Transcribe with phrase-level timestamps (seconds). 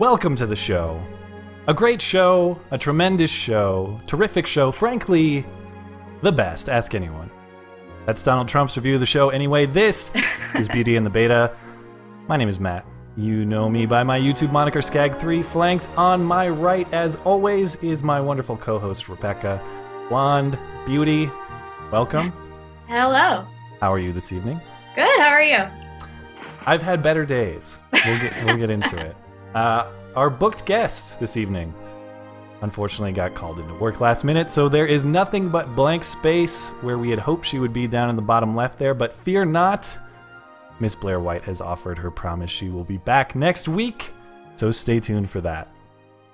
[0.00, 0.98] Welcome to the show.
[1.66, 5.44] A great show, a tremendous show, terrific show, frankly,
[6.22, 6.70] the best.
[6.70, 7.30] Ask anyone.
[8.06, 9.28] That's Donald Trump's review of the show.
[9.28, 10.10] Anyway, this
[10.54, 11.54] is Beauty and the Beta.
[12.28, 12.86] My name is Matt.
[13.18, 15.44] You know me by my YouTube moniker Skag3.
[15.44, 19.62] Flanked on my right, as always, is my wonderful co host Rebecca.
[20.08, 21.30] Blonde, Beauty,
[21.92, 22.32] welcome.
[22.88, 23.46] Hello.
[23.82, 24.62] How are you this evening?
[24.94, 25.20] Good.
[25.20, 25.66] How are you?
[26.64, 27.80] I've had better days.
[27.92, 29.14] We'll get we'll get into it.
[29.54, 31.74] Uh, our booked guest this evening,
[32.62, 36.98] unfortunately, got called into work last minute, so there is nothing but blank space where
[36.98, 38.94] we had hoped she would be down in the bottom left there.
[38.94, 39.98] But fear not,
[40.78, 44.12] Miss Blair White has offered her promise she will be back next week,
[44.56, 45.68] so stay tuned for that.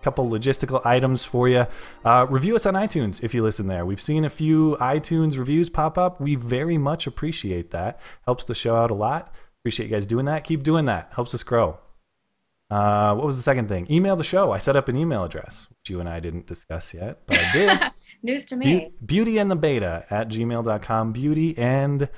[0.03, 1.67] Couple logistical items for you.
[2.05, 3.85] Uh, review us on iTunes if you listen there.
[3.85, 6.21] We've seen a few iTunes reviews pop up.
[6.21, 7.99] We very much appreciate that.
[8.25, 9.35] Helps the show out a lot.
[9.63, 10.45] Appreciate you guys doing that.
[10.45, 11.13] Keep doing that.
[11.17, 11.79] Helps us grow.
[12.71, 13.87] Uh, what was the second thing?
[13.91, 14.51] Email the show.
[14.53, 17.53] I set up an email address, which you and I didn't discuss yet, but I
[17.53, 17.81] did.
[18.23, 18.93] News to me.
[19.05, 21.13] beauty and the beta at gmail.com.
[21.13, 22.09] Beauty and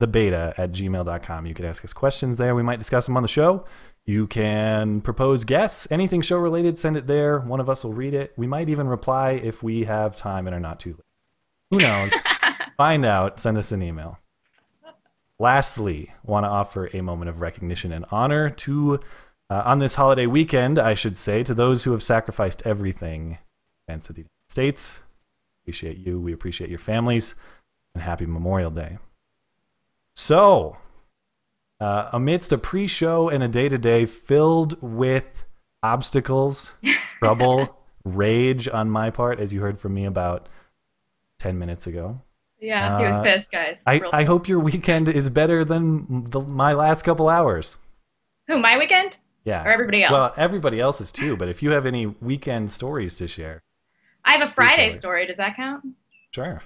[0.00, 1.46] the beta at gmail.com.
[1.46, 2.54] You can ask us questions there.
[2.54, 3.66] We might discuss them on the show.
[4.06, 7.40] You can propose guests, anything show related, send it there.
[7.40, 8.32] One of us will read it.
[8.38, 11.02] We might even reply if we have time and are not too late.
[11.72, 12.14] Who knows?
[12.78, 13.38] Find out.
[13.38, 14.18] Send us an email.
[15.38, 18.98] Lastly, want to offer a moment of recognition and honor to,
[19.50, 23.38] uh, on this holiday weekend, I should say, to those who have sacrificed everything in
[23.86, 25.00] defense of the United States.
[25.62, 26.20] Appreciate you.
[26.20, 27.34] We appreciate your families.
[27.94, 28.98] And happy Memorial Day.
[30.14, 30.76] So,
[31.80, 35.44] uh, amidst a pre show and a day to day filled with
[35.82, 36.72] obstacles,
[37.20, 40.48] trouble, rage on my part, as you heard from me about
[41.38, 42.20] 10 minutes ago.
[42.60, 43.82] Yeah, he was Uh, pissed, guys.
[43.86, 47.76] I, I hope your weekend is better than the, my last couple hours.
[48.48, 49.18] Who, my weekend?
[49.48, 49.64] Yeah.
[49.64, 50.12] Or everybody else?
[50.12, 53.62] Well, everybody else's too, but if you have any weekend stories to share,
[54.24, 55.26] I have a Friday story.
[55.26, 55.84] Does that count?
[56.32, 56.62] sure.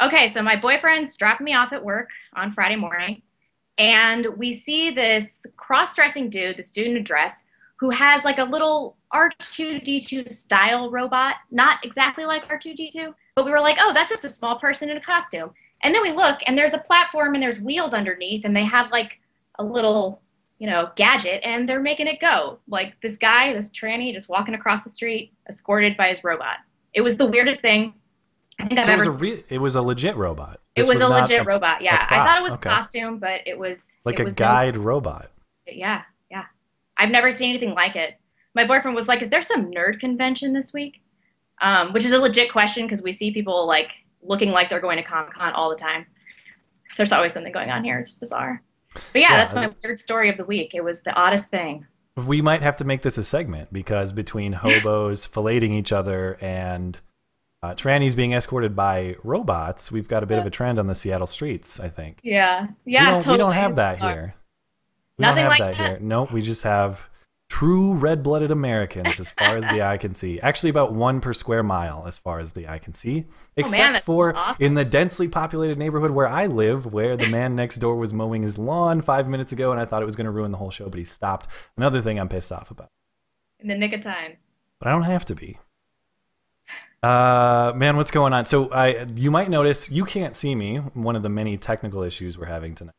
[0.00, 3.22] Okay, so my boyfriend's dropping me off at work on Friday morning,
[3.78, 7.44] and we see this cross dressing dude, this dude in a dress,
[7.76, 11.36] who has like a little R2D2 style robot.
[11.52, 14.96] Not exactly like R2D2, but we were like, oh, that's just a small person in
[14.96, 15.50] a costume.
[15.84, 18.90] And then we look, and there's a platform, and there's wheels underneath, and they have
[18.90, 19.20] like
[19.58, 20.21] a little,
[20.62, 22.60] you know, gadget, and they're making it go.
[22.68, 26.58] Like this guy, this tranny, just walking across the street, escorted by his robot.
[26.94, 27.94] It was the weirdest thing
[28.60, 30.60] I think I've So it ever was a re- it was a legit robot.
[30.76, 31.82] it This was, a legit robot.
[31.82, 32.70] Yeah, I thought it was Okay.
[32.70, 35.32] a costume, but it was like it a was guide robot.
[35.66, 36.44] yeah, yeah.
[36.96, 38.14] I've never seen anything like it.
[38.54, 41.02] My boyfriend was like, "Is there some nerd convention this week?"
[41.60, 43.88] Um, which is a legit question because we see people like
[44.22, 46.06] looking like they're going to Comic Con all the time.
[46.96, 47.98] There's always something going on here.
[47.98, 48.62] It's bizarre.
[48.94, 50.74] But yeah, Yeah, that's my weird story of the week.
[50.74, 51.86] It was the oddest thing.
[52.16, 57.00] We might have to make this a segment because between hobos filleting each other and
[57.62, 60.94] uh, trannies being escorted by robots, we've got a bit of a trend on the
[60.94, 61.80] Seattle streets.
[61.80, 62.18] I think.
[62.22, 63.10] Yeah, we yeah.
[63.10, 63.34] don't, totally.
[63.34, 64.34] we don't have that here.
[65.16, 65.90] We Nothing don't have like that, that?
[65.90, 65.98] here.
[66.00, 67.08] Nope, we just have
[67.52, 70.40] true red-blooded Americans as far as the eye can see.
[70.40, 73.26] Actually, about one per square mile as far as the eye can see,
[73.56, 74.64] except Oh, that for awesome.
[74.64, 78.42] in the densely populated neighborhood where I live, where the man next door was mowing
[78.42, 80.70] his lawn five minutes ago, and I thought it was going to ruin the whole
[80.70, 81.46] show, but he stopped.
[81.76, 82.90] Another thing I'm pissed off about,
[83.60, 84.38] in the nick of time.
[84.78, 85.58] but I don't have to be.
[87.02, 88.46] Uh, man, what's going on?
[88.46, 90.76] So I, you might notice you can't see me.
[90.78, 92.94] One of the many technical issues we're having tonight.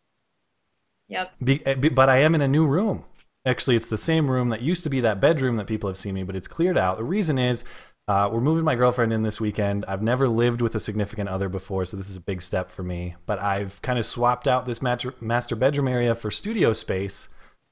[1.07, 1.31] Yep.
[1.43, 3.05] Be, eh, be- but I am in a new room.
[3.45, 6.13] Actually, it's the same room that used to be that bedroom that people have seen
[6.13, 6.97] me, but it's cleared out.
[6.97, 7.65] The reason is
[8.07, 9.83] uh, we're moving my girlfriend in this weekend.
[9.87, 12.83] I've never lived with a significant other before, so this is a big step for
[12.83, 13.15] me.
[13.25, 17.29] But I've kind of swapped out this mat- master bedroom area for studio space,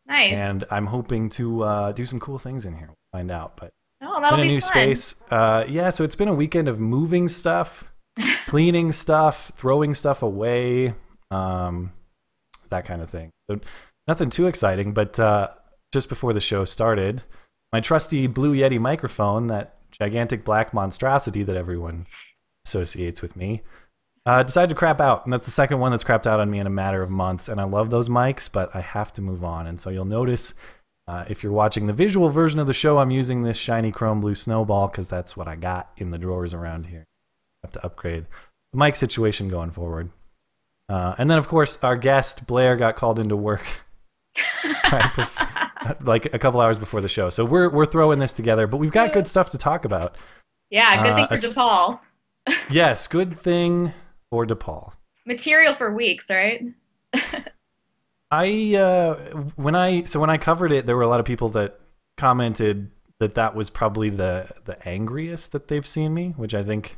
[0.08, 0.34] Nice.
[0.34, 2.88] and I'm hoping to uh, do some cool things in here.
[2.88, 3.56] We'll find out.
[3.58, 4.70] But oh, in a new fun.
[4.70, 5.22] space.
[5.32, 7.92] Uh, yeah, so it's been a weekend of moving stuff,
[8.48, 10.94] cleaning stuff, throwing stuff away,
[11.30, 11.92] um,
[12.70, 13.32] that kind of thing.
[13.50, 13.60] So
[14.08, 15.50] nothing too exciting, but uh,
[15.92, 17.24] just before the show started,
[17.72, 22.06] my trusty Blue Yeti microphone, that gigantic black monstrosity that everyone
[22.66, 23.62] associates with me,
[24.26, 25.26] uh, decided to crap out.
[25.26, 27.50] And that's the second one that's crapped out on me in a matter of months.
[27.50, 29.68] And I love those mics, but I have to move on.
[29.68, 30.54] And so you'll notice
[31.08, 34.22] Uh, if you're watching the visual version of the show, I'm using this shiny chrome
[34.22, 37.06] blue snowball because that's what I got in the drawers around here.
[37.64, 38.28] I have to upgrade
[38.72, 40.12] the mic situation going forward.
[40.88, 43.64] Uh, and then, of course, our guest Blair got called into work
[44.64, 45.51] right bef-
[46.02, 47.30] like a couple hours before the show.
[47.30, 50.18] So we're we're throwing this together, but we've got good stuff to talk about.
[50.70, 52.00] Yeah, good Uh, thing for DePaul.
[52.72, 53.94] Yes, good thing
[54.30, 54.94] for DePaul.
[55.28, 56.64] Material for weeks, right?
[58.32, 59.16] I uh,
[59.56, 61.80] when I so when I covered it, there were a lot of people that
[62.18, 62.90] commented
[63.20, 66.98] that that was probably the the angriest that they've seen me, which I think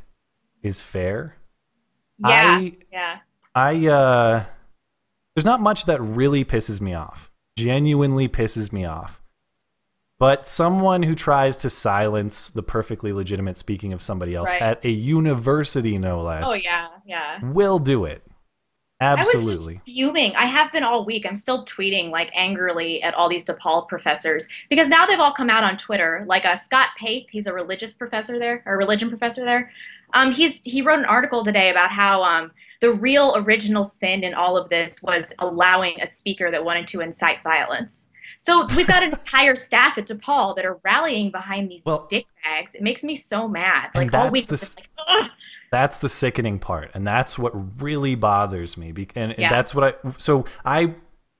[0.62, 1.36] is fair.
[2.18, 3.18] Yeah, I yeah.
[3.54, 4.44] I uh,
[5.34, 7.30] there's not much that really pisses me off.
[7.56, 9.20] Genuinely pisses me off.
[10.18, 14.62] But someone who tries to silence the perfectly legitimate speaking of somebody else Right.
[14.62, 17.40] at a university, no less, Oh yeah, yeah.
[17.42, 18.24] will do it.
[19.00, 19.74] I was Absolutely.
[19.74, 20.34] just fuming.
[20.36, 21.26] I have been all week.
[21.26, 25.50] I'm still tweeting like angrily at all these DePaul professors because now they've all come
[25.50, 26.24] out on Twitter.
[26.28, 29.72] Like uh, Scott Paeth, he's a religious professor there, or religion professor there.
[30.14, 32.52] Um, he's he wrote an article today about how um,
[32.84, 37.00] the real original sin in all of this was allowing a speaker that wanted to
[37.00, 38.08] incite violence.
[38.40, 42.26] So we've got an entire staff at DePaul that are rallying behind these Well- dick
[42.42, 42.74] bags.
[42.74, 43.88] It makes me so mad.
[43.94, 44.76] Like all that's week, the
[45.08, 45.30] like,
[45.70, 47.52] that's the sickening part and that's what
[47.82, 49.48] really bothers me and, and Yeah.
[49.48, 50.94] that's what i so i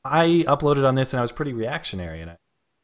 [0.04, 2.36] i uploaded on this and i was pretty reactionary and I,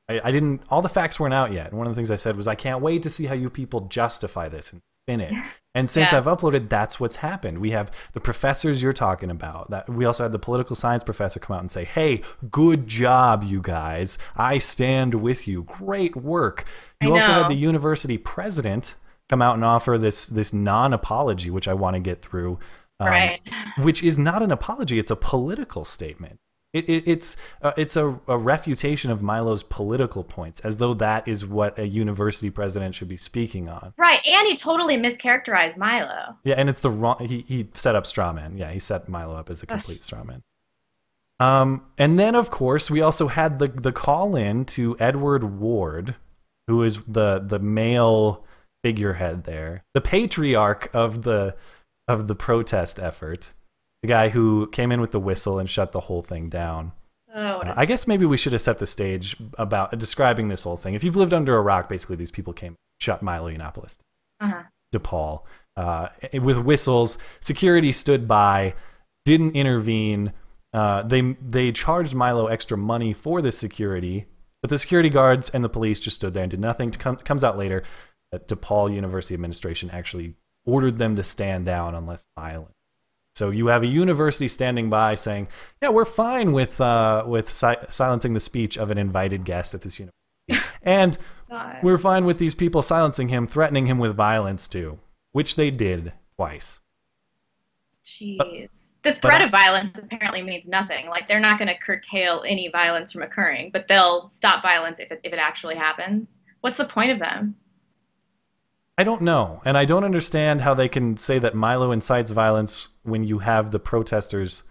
[0.09, 2.15] I i didn't all the facts weren't out yet and one of the things i
[2.17, 5.33] said was i can't wait to see how you people justify this and spin it.
[5.75, 6.19] And since Yeah.
[6.19, 7.59] i've uploaded that's what's happened.
[7.59, 11.41] We have the professors you're talking about that we also had the political science professor
[11.41, 14.19] come out and say hey good job you guys.
[14.37, 15.63] I stand with you.
[15.65, 16.65] Great work.
[17.01, 18.95] You I also had the university president
[19.29, 22.59] come out and offer this this non-apology which i want to get through
[22.99, 23.41] um, right.
[23.79, 26.41] which is not an apology it's a political statement
[26.73, 31.27] it, it, it's uh, it's a, a refutation of milo's political points as though that
[31.27, 33.93] is what a university president should be speaking on.
[33.97, 36.37] Right, and he totally mischaracterized Milo.
[36.45, 38.57] yeah and it's the wrong he, he set up straw man.
[38.57, 40.43] Yeah he set milo up as a complete straw man.
[41.41, 46.15] Um, and then of course we also had the the call in to edward ward
[46.69, 48.45] who is the the male
[48.85, 51.57] figurehead there the patriarch of the
[52.07, 53.55] of the protest effort
[54.03, 56.93] the guy who came in with the whistle and shut the whole thing down
[57.35, 60.77] Oh, uh, I guess maybe we should have set the stage about describing this whole
[60.77, 60.95] thing.
[60.95, 63.99] If you've lived under a rock, basically these people came, shut Milo Yiannopoulos,
[64.41, 64.63] uh-huh.
[64.93, 65.43] DePaul,
[65.77, 67.19] uh, with whistles.
[67.41, 68.75] Security stood by,
[69.25, 70.33] didn't intervene.
[70.73, 74.27] Uh, they they charged Milo extra money for the security,
[74.61, 76.91] but the security guards and the police just stood there and did nothing.
[76.91, 77.85] Come, comes out later
[78.33, 82.75] that DePaul University administration actually ordered them to stand down unless violent.
[83.41, 85.49] So you have a university standing by saying,
[85.81, 89.81] "Yeah, we're fine with uh, with si- silencing the speech of an invited guest at
[89.81, 91.17] this university, and
[91.49, 91.79] God.
[91.83, 94.99] we're fine with these people silencing him, threatening him with violence too,
[95.33, 96.81] which they did twice."
[98.05, 98.91] Jeez.
[99.05, 101.09] The threat I- of violence apparently means nothing.
[101.09, 105.11] Like they're not going to curtail any violence from occurring, but they'll stop violence if
[105.11, 106.41] it, if it actually happens.
[106.61, 107.55] What's the point of them?
[108.99, 112.89] I don't know, and I don't understand how they can say that Milo incites violence
[113.03, 114.63] when you have the protesters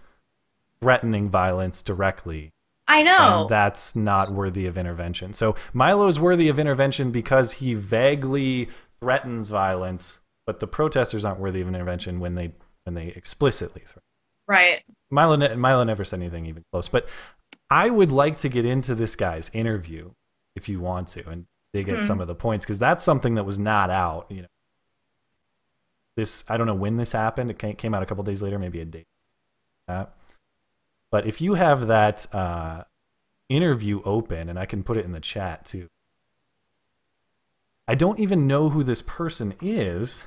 [0.82, 2.52] threatening violence directly.
[2.88, 3.42] I know.
[3.42, 5.34] and that's not worthy of intervention.
[5.34, 8.68] So Milo's worthy of intervention because he vaguely
[9.00, 12.52] threatens violence, but the protesters aren't worthy of an intervention when they
[12.86, 14.02] when they explicitly threaten.
[14.48, 14.82] right.
[15.12, 16.90] Milo ne- Milo never said anything even close.
[16.90, 17.08] But
[17.70, 20.12] I would like to get into this guy's interview
[20.56, 22.04] if you want to and dig at Mhm.
[22.04, 24.26] some of the points because that's something that was not out.
[24.32, 24.48] You know,
[26.20, 27.50] this I don't know when this happened.
[27.52, 29.06] It came, out a couple days later, maybe a day.
[29.88, 30.06] Uh,
[31.12, 32.84] but if you have that uh,
[33.50, 35.88] interview open, and I can put it in the chat too.
[37.88, 40.24] I don't even know who this person is.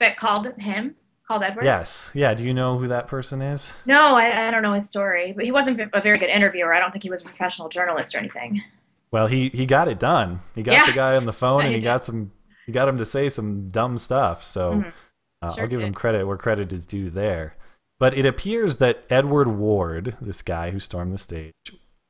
[0.00, 0.96] That called him?
[1.28, 1.64] Called Edward?
[1.64, 2.10] Yes.
[2.14, 2.34] Yeah.
[2.34, 3.72] Do you know who that person is?
[3.86, 6.74] No, I, I don't know his story, but he wasn't a very good interviewer.
[6.74, 8.62] I don't think he was a professional journalist or anything.
[9.10, 10.40] Well, he he got it done.
[10.54, 10.86] He got Yeah.
[10.86, 12.32] the guy on the phone, and he got some.
[12.66, 14.42] He got him to say some dumb stuff.
[14.42, 14.92] So Mhm.
[15.42, 17.56] Uh, Sure I'll give him credit where credit is due there.
[17.98, 21.54] But it appears that Edward Ward, this guy who stormed the stage,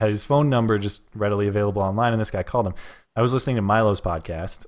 [0.01, 2.75] had his phone number just readily available online, and this guy called him.
[3.17, 4.67] I was listening to Milo's podcast,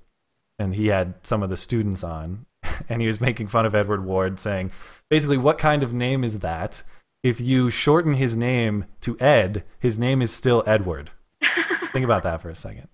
[0.59, 2.47] and he had some of the students on,
[2.89, 4.73] and he was making fun of Edward Ward, saying,
[5.09, 6.83] basically, what kind of name is that?
[7.23, 11.11] If you shorten his name to Ed, his name is still Edward.
[11.93, 12.89] Think about that for a second.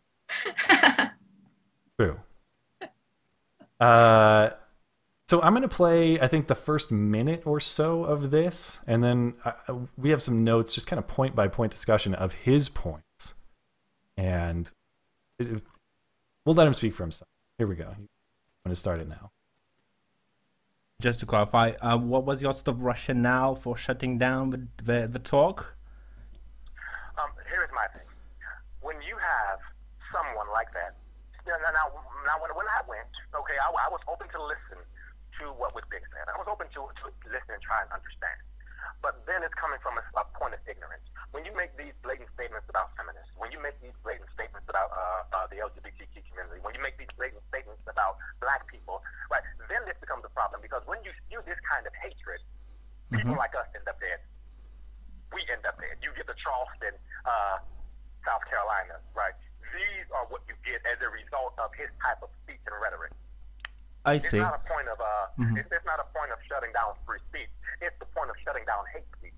[1.99, 2.19] True.
[3.79, 4.51] Uh,
[5.29, 9.03] so I'm going to play, I think, the first minute or so of this, and
[9.03, 9.53] then uh,
[9.97, 13.35] we have some notes, just kind of point by point discussion of his points.
[14.17, 14.71] and
[15.41, 15.63] it,
[16.45, 17.29] we'll let him speak for himself.
[17.59, 17.89] Here we go.
[17.89, 18.09] I'm
[18.65, 19.33] going to start it now.
[21.01, 25.09] Just to clarify, uh, what was your sort of rationale for shutting down the, the,
[25.09, 25.77] the talk?
[27.19, 28.09] Um, here's my thing.
[28.81, 29.59] When you have
[30.15, 30.95] someone like that,
[31.49, 31.91] now, now,
[32.25, 34.79] now when, when I went, okay, I, I was open to listen
[35.41, 36.25] to what was being said.
[36.29, 38.39] I was open to, to listen and try and understand.
[39.05, 41.05] But then it's coming from a, a point of ignorance.
[41.35, 44.89] When you make these blatant statements about feminists, when you make these blatant statements about
[44.95, 49.45] uh, uh, the LGBTQ community, when you make these blatant statements about black people, right,
[49.69, 52.41] then this becomes a problem because when you spew this kind of hatred,
[53.13, 54.23] people like us end up dead.
[55.35, 56.01] We end up dead.
[56.01, 57.61] You get the Charleston, uh,
[58.25, 59.35] South Carolina, right?
[59.75, 63.13] These are what you get as a result of his type of speech and rhetoric.
[64.07, 64.39] I see.
[64.39, 65.05] It's not a point of uh,
[65.43, 65.59] Mhm.
[65.59, 67.49] it's, it's not a point of shutting down free speech.
[67.83, 69.33] It's the point of shutting down hate speech.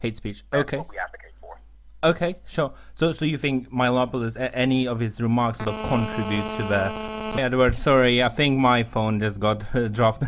[0.00, 0.44] Hate speech.
[0.50, 0.78] That's Okay.
[0.78, 1.58] what we advocate for.
[2.04, 2.72] Okay, sure.
[2.94, 7.42] So, so you think Milopoulos, any of his remarks sort of contribute to the?
[7.42, 10.24] Edward, sorry, I think my phone just got dropped.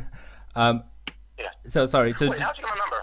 [0.56, 0.82] Um,
[1.38, 1.46] Yeah.
[1.68, 2.12] so sorry.
[2.16, 3.02] So, Wait, how'd you get my number?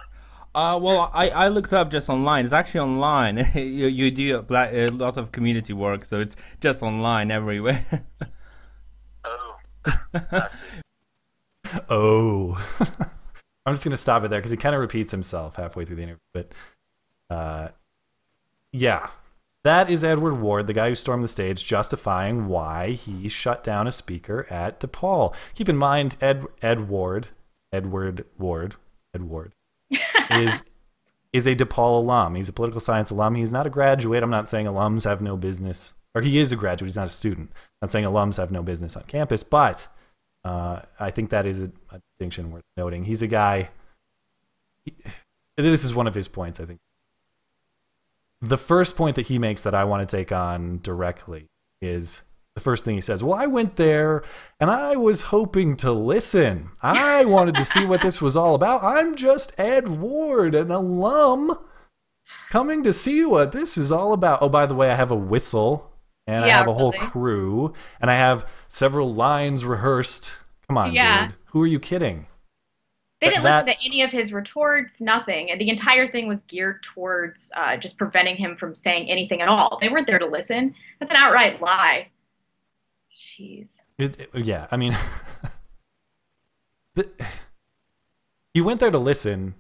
[0.54, 2.44] uh, well, I, I looked up just online.
[2.44, 3.38] It's actually online.
[3.56, 7.84] you you do a, lot of community work, so it's just online everywhere.
[9.24, 9.56] Oh,
[10.26, 10.50] I
[11.70, 11.84] see.
[11.90, 12.58] Oh.
[13.68, 15.98] I'm just going to stop it there because he kind of repeats himself halfway through
[15.98, 16.22] the interview.
[16.34, 16.54] But
[17.30, 17.68] uh,
[18.72, 19.10] yeah,
[19.66, 23.86] that is Edward Ward, the guy who stormed the stage, justifying why he shut down
[23.86, 25.36] a speaker at DePaul.
[25.54, 27.28] Keep in mind, Ed, Ed Ward,
[27.74, 28.76] Edward Ward,
[29.14, 29.52] Ed Ward,
[30.32, 30.70] is
[31.34, 32.36] is a DePaul alum.
[32.36, 33.36] He's a political science alum.
[33.36, 34.24] He's not a graduate.
[34.24, 36.88] I'm not saying alums have no business, or he is a graduate.
[36.88, 37.50] He's not a student.
[37.52, 39.90] I'm not saying alums have no business on campus, but
[40.46, 43.06] uh, I think that is a, a distinction worth noting.
[43.06, 43.70] He's a guy.
[44.84, 44.96] he-
[45.56, 46.80] this is one of his points, I think.
[48.42, 51.48] The first point that he makes that I want to take on directly
[51.82, 52.22] is
[52.56, 53.24] the first thing he says.
[53.24, 54.24] Well, I went there
[54.60, 56.70] and I was hoping to listen.
[56.82, 58.84] I wanted to see what this was all about.
[58.84, 61.58] I'm just Ed Ward, an alum,
[62.52, 64.42] coming to see what this is all about.
[64.42, 65.92] Oh, by the way, I have a whistle
[66.28, 70.38] and I have a whole crew and I have several lines rehearsed.
[70.70, 71.28] Come on, Yeah.
[71.28, 71.36] dude.
[71.48, 72.28] Who are you kidding?
[73.22, 75.50] They didn't that- listen to any of his retorts, nothing.
[75.50, 79.48] And the entire thing was geared towards uh, just preventing him from saying anything at
[79.48, 79.80] all.
[79.82, 80.76] They weren't there to listen.
[81.00, 82.10] That's an outright lie.
[83.16, 83.82] Jeez.
[83.98, 84.96] It, it- yeah, I mean,
[86.94, 87.10] the,
[88.54, 89.56] he went there to listen,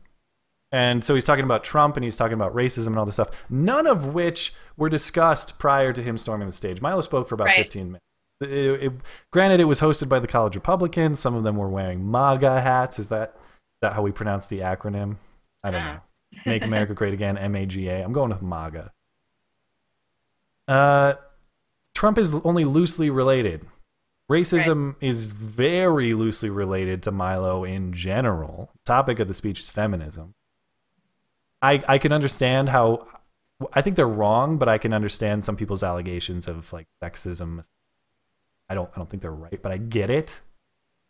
[0.72, 3.32] and so he's talking about Trump and he's talking about racism and all this stuff.
[3.50, 6.80] None of which were discussed prior to him storming the stage.
[6.82, 7.58] Milo spoke for about Right.
[7.64, 8.04] 15 minutes.
[8.42, 8.94] It- it-
[9.32, 11.20] granted, it was hosted by the college Republicans.
[11.20, 13.00] Some of them were wearing MAGA hats.
[13.00, 15.18] Is that is that how we pronounce the acronym?
[15.64, 16.00] I don't know.
[16.46, 18.04] Make America Great Again, M A G A.
[18.04, 18.92] I'm going with MAGA.
[20.68, 21.14] Uh,
[21.96, 23.66] Trump is only loosely related.
[24.30, 28.72] Racism is very loosely related to Milo in general.
[28.86, 30.34] topic of the speech is feminism.
[31.62, 33.08] I I can understand how
[33.74, 37.66] I think they're wrong, but I can understand some people's allegations of like sexism.
[38.70, 40.42] I don't I don't think they're right, but I get it.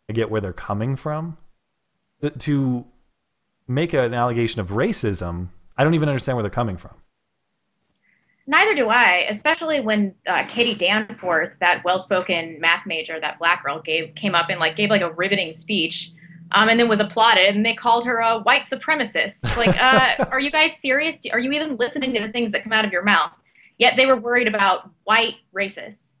[0.08, 1.36] I get where they're coming from.
[2.38, 2.84] To
[3.68, 6.94] make an allegation of racism, I don't even understand where they're coming from.
[8.46, 13.80] Neither do I, especially when uh, Katie Danforth, that well-spoken math major, that black girl,
[13.82, 16.12] gave came up and like gave like a riveting speech,
[16.52, 19.44] um, and then was applauded, and they called her a white supremacist.
[19.44, 21.20] It's like, uh, are you guys serious?
[21.30, 23.32] Are you even listening to the things that come out of your mouth?
[23.76, 26.16] Yet they were worried about white racists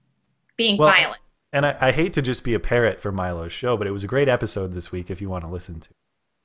[0.56, 1.20] being Well, violent.
[1.52, 4.04] And I, I hate to just be a parrot for Milo's show, but it was
[4.04, 5.88] a great episode this week if you want to listen to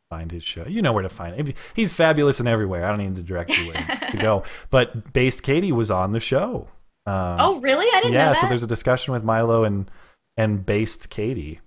[0.09, 0.65] find his show.
[0.67, 1.57] You know where to find it.
[1.73, 2.85] He's fabulous and everywhere.
[2.85, 4.43] I don't need to direct you where to go.
[4.69, 6.67] But Based Katie was on the show.
[7.05, 7.87] Um, oh, really?
[7.87, 8.41] I didn't yeah, know that.
[8.41, 9.89] so there's a discussion with Milo and
[10.37, 11.59] and Based Katie.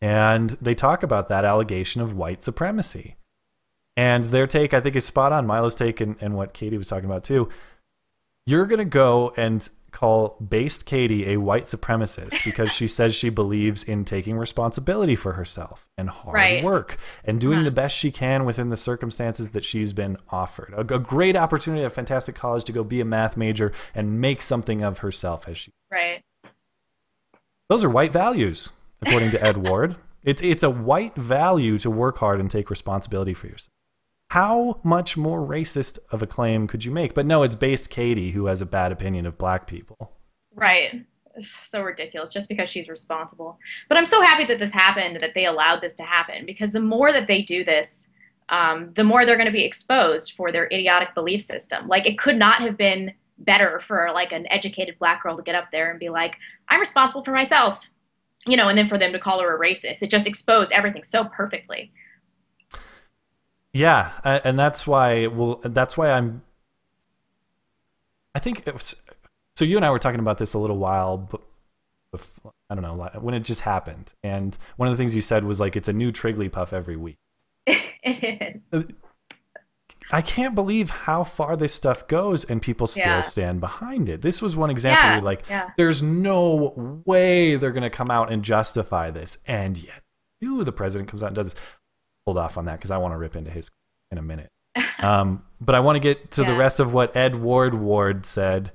[0.00, 3.16] And they talk about that allegation of white supremacy.
[3.96, 5.46] And their take, I think, is spot on.
[5.46, 7.48] Milo's take and, and what Katie was talking about too.
[8.44, 13.82] You're gonna go and call based Katie a white supremacist because she says she believes
[13.82, 16.62] in taking responsibility for herself and hard Right.
[16.62, 17.64] work and doing Huh.
[17.64, 20.74] the best she can within the circumstances that she's been offered.
[20.76, 24.20] A, a great opportunity at a fantastic college to go be a math major and
[24.20, 26.22] make something of herself as she right.
[27.70, 29.96] those are white values, according to Ed Ward.
[30.22, 33.70] It's it's a white value to work hard and take responsibility for yourself.
[34.30, 37.14] How much more racist of a claim could you make?
[37.14, 40.12] But no, it's based Katie who has a bad opinion of black people.
[40.54, 41.06] Right.
[41.36, 43.58] It's so ridiculous just because she's responsible.
[43.88, 46.80] But I'm so happy that this happened, that they allowed this to happen, because the
[46.80, 48.08] more that they do this,
[48.48, 51.88] um, the more they're going to be exposed for their idiotic belief system.
[51.88, 55.54] Like, it could not have been better for like an educated black girl to get
[55.54, 56.36] up there and be like,
[56.68, 57.80] I'm responsible for myself,
[58.46, 60.02] you know, and then for them to call her a racist.
[60.02, 61.92] It just exposed everything so perfectly.
[63.76, 65.26] Yeah, and that's why.
[65.26, 66.42] Well, that's why I'm.
[68.34, 69.02] I think it was.
[69.54, 71.42] So you and I were talking about this a little while, but
[72.70, 75.60] I don't know when it just happened, and one of the things you said was
[75.60, 77.18] like it's a new Trigglypuff every week.
[77.66, 78.66] it is.
[78.72, 78.82] Uh,
[80.12, 83.20] I can't believe how far this stuff goes and people still yeah.
[83.22, 84.22] stand behind it.
[84.22, 85.70] This was one example yeah, where like yeah.
[85.76, 89.38] there's no way they're going to come out and justify this.
[89.48, 90.02] And yet,
[90.44, 91.62] ooh, the president comes out and does this.
[92.26, 93.70] Hold off on that because I want to rip into his
[94.10, 94.50] in a minute.
[94.98, 98.72] Um, but I want to get to the rest of what Ed Ward Ward said.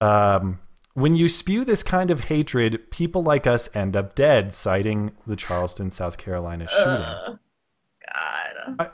[0.00, 0.58] Um,
[0.94, 5.36] when you spew this kind of hatred, people like us end up dead, citing the
[5.36, 6.86] Charleston, South Carolina shooting.
[6.86, 7.36] Uh,
[8.12, 8.76] God.
[8.78, 8.88] I,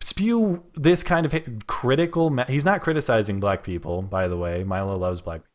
[0.00, 1.34] spew this kind of
[1.66, 2.30] critical.
[2.30, 4.64] Ma- he's not criticizing black people, by the way.
[4.64, 5.52] Milo loves black people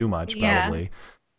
[0.00, 0.90] too much, probably.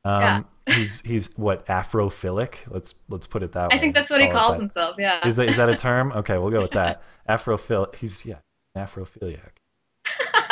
[0.03, 0.15] Yeah.
[0.15, 0.44] Um, yeah.
[0.67, 2.55] He's he's what Afrophilic.
[2.67, 3.77] Let's let's put it that way.
[3.77, 4.62] I think that's what he calls that.
[4.62, 4.95] himself.
[5.00, 5.25] Yeah.
[5.25, 6.12] Is that is that a term?
[6.12, 7.01] Okay, we'll go with that.
[7.27, 7.95] Afrophilic.
[7.95, 8.39] He's yeah,
[8.75, 9.51] Afrophiliac.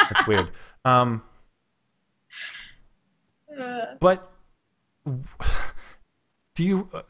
[0.09, 0.51] That's weird.
[0.85, 1.23] Um,
[3.59, 3.95] uh.
[3.99, 4.31] but
[6.53, 6.89] do you?
[6.93, 7.01] Uh,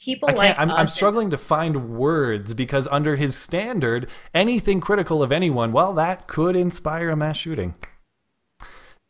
[0.00, 5.30] people like I'm, I'm struggling to find words because under his standard, anything critical of
[5.30, 7.74] anyone, well, that could inspire a mass shooting.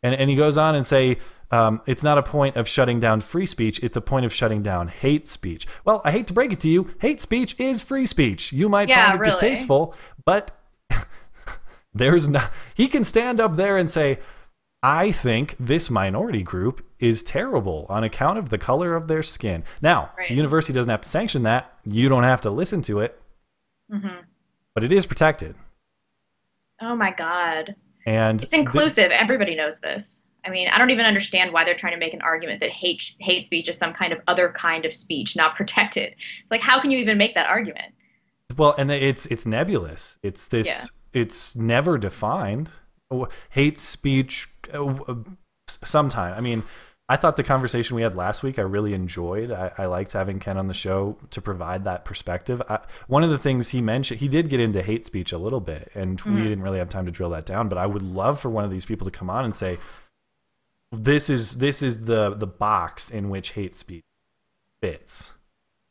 [0.03, 1.19] And and he goes on and say.
[1.55, 3.79] Um, it's not a point of shutting down free speech.
[3.81, 5.69] It's a point of shutting down hate speech.
[5.85, 6.93] Well, I hate to break it to you.
[7.01, 8.53] Hate speech is free speech.
[8.53, 9.31] You might yeah, find it really.
[9.31, 9.95] distasteful,
[10.25, 10.51] but
[11.95, 12.51] there's not.
[12.75, 14.19] He can stand up there and say,
[14.83, 19.63] I think this minority group is terrible on account of the color of their skin.
[19.81, 20.29] Now, right.
[20.29, 21.73] the university doesn't have to sanction that.
[21.85, 23.23] You don't have to listen to it.
[23.93, 24.23] Mm-hmm.
[24.75, 25.55] But it is protected.
[26.83, 27.77] Oh my God.
[28.07, 29.13] And it's inclusive.
[29.13, 30.25] Everybody knows this.
[30.45, 33.15] I mean, I don't even understand why they're trying to make an argument that hate
[33.19, 36.15] hate speech is some kind of other kind of speech, not protected.
[36.51, 37.95] Like, how can you even make that argument?
[38.57, 40.19] Well, and it's it's nebulous.
[40.23, 40.67] It's this.
[40.67, 41.21] Yeah.
[41.21, 42.71] It's never defined.
[43.51, 45.15] Hate speech uh,
[45.69, 46.35] sometime.
[46.35, 46.65] I mean,
[47.09, 49.53] I thought the conversation we had last week I really enjoyed.
[49.53, 52.63] I, I liked having Ken on the show to provide that perspective.
[52.69, 55.61] I, one of the things he mentioned, he did get into hate speech a little
[55.61, 56.35] bit, and mm.
[56.35, 57.69] we didn't really have time to drill that down.
[57.69, 59.79] But I would love for one of these people to come on and say,
[61.03, 64.05] "This is this is the the box in which hate speech
[64.81, 65.35] fits."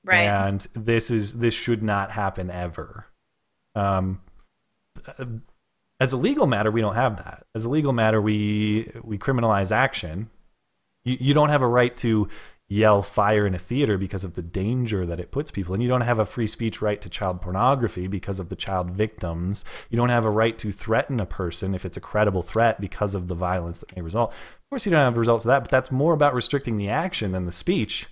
[0.04, 0.24] Right.
[0.24, 3.06] And this is this should not happen ever.
[3.76, 4.22] Um,
[6.00, 7.46] as a legal matter, we don't have that.
[7.56, 10.30] As a legal matter, we we criminalize action.
[11.04, 12.28] You you don't have a right to
[12.70, 15.90] yell fire in a theater because of the danger that it puts people and you
[15.90, 19.98] don't have a free speech right to child pornography because of the child victims you
[19.98, 23.28] don't have a right to threaten a person if it's a credible threat because of
[23.28, 25.92] the violence that may result of course you don't have results of that but that's
[25.92, 28.08] more about restricting the action than the speech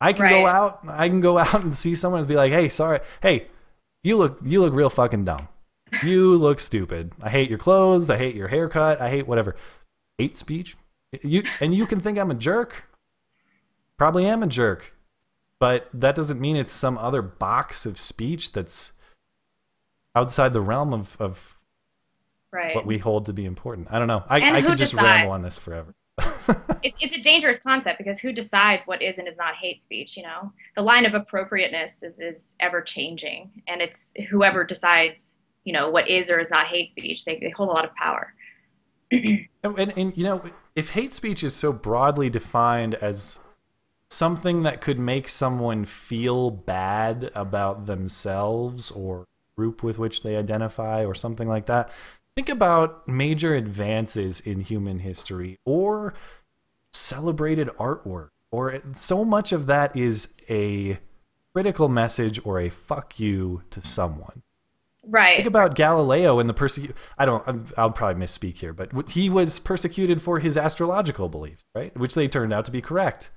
[0.00, 0.30] i can right.
[0.30, 3.46] go out i can go out and see someone and be like hey sorry hey
[4.02, 5.46] you look you look real fucking dumb
[6.02, 7.12] you look stupid.
[7.22, 8.10] I hate your clothes.
[8.10, 9.00] I hate your haircut.
[9.00, 9.56] I hate whatever.
[10.18, 10.76] Hate speech.
[11.22, 12.84] You and you can think I'm a jerk.
[13.98, 14.94] Probably am a jerk,
[15.58, 18.92] but that doesn't mean it's some other box of speech that's
[20.14, 21.56] outside the realm of of
[22.52, 22.74] right.
[22.74, 23.88] what we hold to be important.
[23.90, 24.22] I don't know.
[24.28, 25.18] I, I could just decides?
[25.18, 25.94] ramble on this forever.
[26.82, 30.16] it, it's a dangerous concept because who decides what is and is not hate speech?
[30.16, 35.72] You know, the line of appropriateness is is ever changing, and it's whoever decides you
[35.72, 37.24] know what is or is not hate speech.
[37.24, 38.34] They they hold a lot of power.
[39.10, 40.42] and, and, and you know,
[40.76, 43.40] if hate speech is so broadly defined as
[44.10, 51.04] something that could make someone feel bad about themselves or group with which they identify
[51.04, 51.90] or something like that.
[52.34, 56.14] Think about major advances in human history or
[56.92, 60.98] celebrated artwork or so much of that is a
[61.52, 64.42] critical message or a fuck you to someone.
[65.04, 65.36] Right.
[65.36, 66.94] Think about Galileo and the persecution.
[67.16, 67.72] I don't.
[67.78, 71.96] I'll probably misspeak here, but he was persecuted for his astrological beliefs, right?
[71.96, 73.30] Which they turned out to be correct.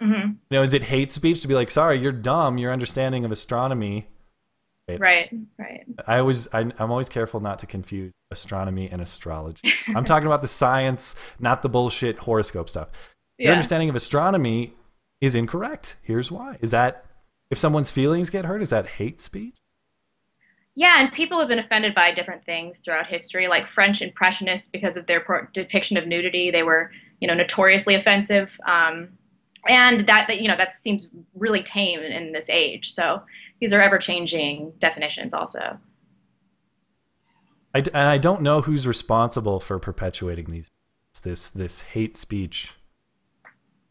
[0.00, 0.28] Mm-hmm.
[0.28, 2.58] You know, is it hate speech to be like, "Sorry, you're dumb.
[2.58, 4.08] Your understanding of astronomy."
[4.88, 5.00] Right.
[5.00, 5.34] Right.
[5.58, 5.86] right.
[6.06, 9.72] I always, I, I'm always careful not to confuse astronomy and astrology.
[9.88, 12.90] I'm talking about the science, not the bullshit horoscope stuff.
[13.36, 13.46] Yeah.
[13.46, 14.74] Your understanding of astronomy
[15.20, 15.96] is incorrect.
[16.02, 17.04] Here's why: is that
[17.50, 19.54] if someone's feelings get hurt, is that hate speech?
[20.78, 24.98] Yeah, and people have been offended by different things throughout history, like French Impressionists because
[24.98, 26.50] of their depiction of nudity.
[26.50, 29.08] They were, you know, notoriously offensive, um,
[29.68, 32.92] and that, that you know that seems really tame in this age.
[32.92, 33.22] So
[33.60, 35.78] these are ever changing definitions, also.
[37.74, 40.70] I and I don't know who's responsible for perpetuating these
[41.22, 42.74] this this hate speech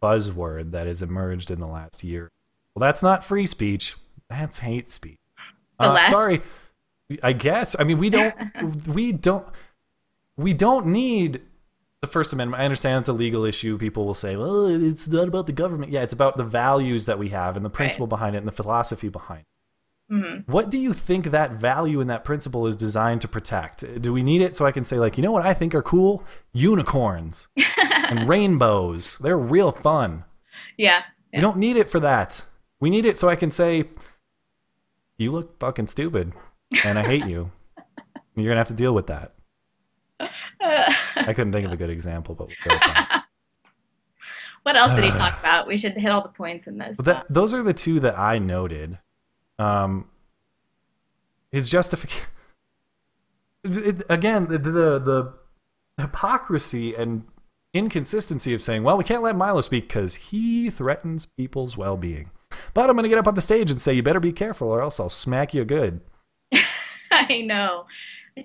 [0.02, 2.30] buzzword that has emerged in the last year.
[2.74, 3.96] Well, that's not free speech.
[4.30, 5.20] That's hate speech.
[5.80, 6.42] Uh, sorry.
[7.22, 7.76] I guess.
[7.80, 8.36] I mean, we don't.
[8.88, 9.48] we don't.
[10.38, 11.42] We don't need
[12.02, 12.62] the First Amendment.
[12.62, 13.78] I understand it's a legal issue.
[13.78, 17.18] People will say, "Well, it's not about the government." Yeah, it's about the values that
[17.20, 19.42] we have and the principle behind it and the philosophy behind.
[19.42, 20.14] it.
[20.14, 20.48] Mhm.
[20.48, 24.02] What do you think that value and that principle is designed to protect?
[24.02, 25.82] Do we need it so I can say, like, you know what I think are
[25.82, 26.24] cool?
[26.54, 29.18] Unicorns and rainbows.
[29.18, 30.26] They're real fun.
[30.78, 31.02] Yeah.
[31.34, 32.44] We don't need it for that.
[32.80, 33.86] We need it so I can say,
[35.18, 36.34] you look fucking stupid
[36.84, 37.52] and I hate you.
[38.36, 39.34] You're going to have to deal with that.
[41.16, 43.26] I couldn't think of a good example, but we'll go with that.
[44.64, 45.68] what else did he talk about?
[45.68, 46.98] We should hit all the points in this.
[46.98, 49.00] That, those are the two that I noted.
[49.60, 50.10] Um,
[51.52, 52.28] his justification.
[54.10, 55.34] Again, the, the the
[56.00, 57.26] hypocrisy and
[57.74, 62.30] inconsistency of saying, "Well, we can't let Milo speak because he threatens people's well-being."
[62.74, 64.70] But I'm going to get up on the stage and say, "You better be careful,
[64.70, 66.02] or else I'll smack you good."
[67.12, 67.86] I know.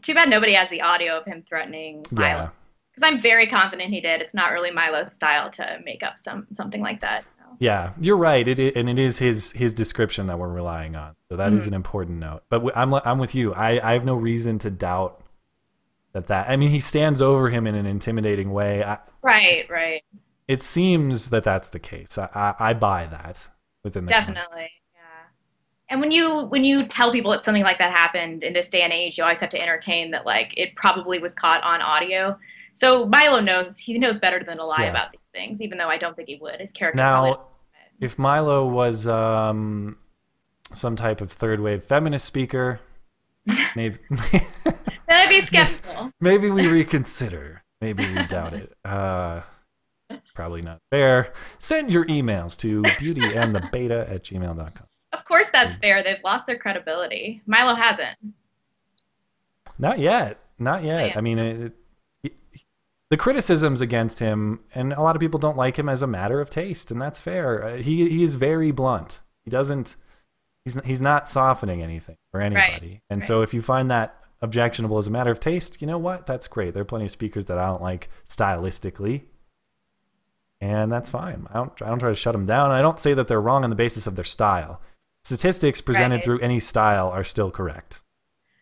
[0.03, 2.19] Too bad nobody has the audio of him threatening Yeah.
[2.19, 2.53] Milo.
[2.95, 4.21] Because I'm very confident he did.
[4.21, 7.25] It's not really Milo's style to make up some something like that.
[7.59, 8.47] Yeah, you're right.
[8.47, 11.15] It and it is his his description that we're relying on.
[11.29, 11.69] So that is mm-hmm.
[11.69, 12.43] an important note.
[12.49, 13.53] But w- I'm I'm with you.
[13.53, 15.21] I I have no reason to doubt
[16.13, 16.49] that that.
[16.49, 18.83] I mean, he stands over him in an intimidating way.
[18.83, 20.03] I, Right, right.
[20.49, 22.17] it seems that that's the case.
[22.17, 23.49] I I, I buy that
[23.83, 24.11] within the.
[24.11, 24.61] Definitely.
[24.61, 24.80] Yeah.
[25.91, 28.83] And when you when you tell people that something like that happened in this day
[28.83, 32.39] and age, you always have to entertain that like it probably was caught on audio.
[32.75, 34.91] So Milo knows he knows better than to lie Yeah.
[34.91, 36.61] about these things, even though I don't think he would.
[36.61, 37.37] His character Now-
[38.01, 39.99] If Milo was um
[40.73, 42.79] some type of third wave feminist speaker,
[43.75, 43.99] maybe
[44.31, 44.43] then
[45.09, 46.13] I'd be skeptical.
[46.21, 47.65] maybe we reconsider.
[47.81, 48.73] Maybe we doubt it.
[48.85, 49.41] Uh,
[50.35, 51.33] probably not fair.
[51.59, 54.87] Send your emails to beautyandthebeta at gmail.com.
[55.13, 55.81] of course that's Mm.
[55.81, 56.03] fair.
[56.03, 57.43] They've lost their credibility.
[57.47, 58.17] Milo hasn't.
[59.79, 60.39] Not yet.
[60.59, 61.17] Not yet.
[61.17, 61.73] I mean, it,
[62.23, 62.33] it,
[63.09, 66.41] the criticisms against him, and a lot of people don't like him as a matter
[66.41, 67.65] of taste, and that's fair.
[67.65, 69.21] Uh, he he is very blunt.
[69.45, 69.97] He doesn't.
[70.65, 73.01] He's he's not softening anything for anybody.
[73.09, 76.27] And so, if you find that objectionable as a matter of taste, you know what?
[76.27, 76.75] That's great.
[76.75, 79.23] There are plenty of speakers that I don't like stylistically,
[80.61, 81.47] and that's fine.
[81.51, 82.71] I don't I don't try to shut them down.
[82.71, 84.81] I don't say that they're wrong on the basis of their style.
[85.25, 86.25] Statistics presented Right.
[86.25, 88.01] through any style are still correct.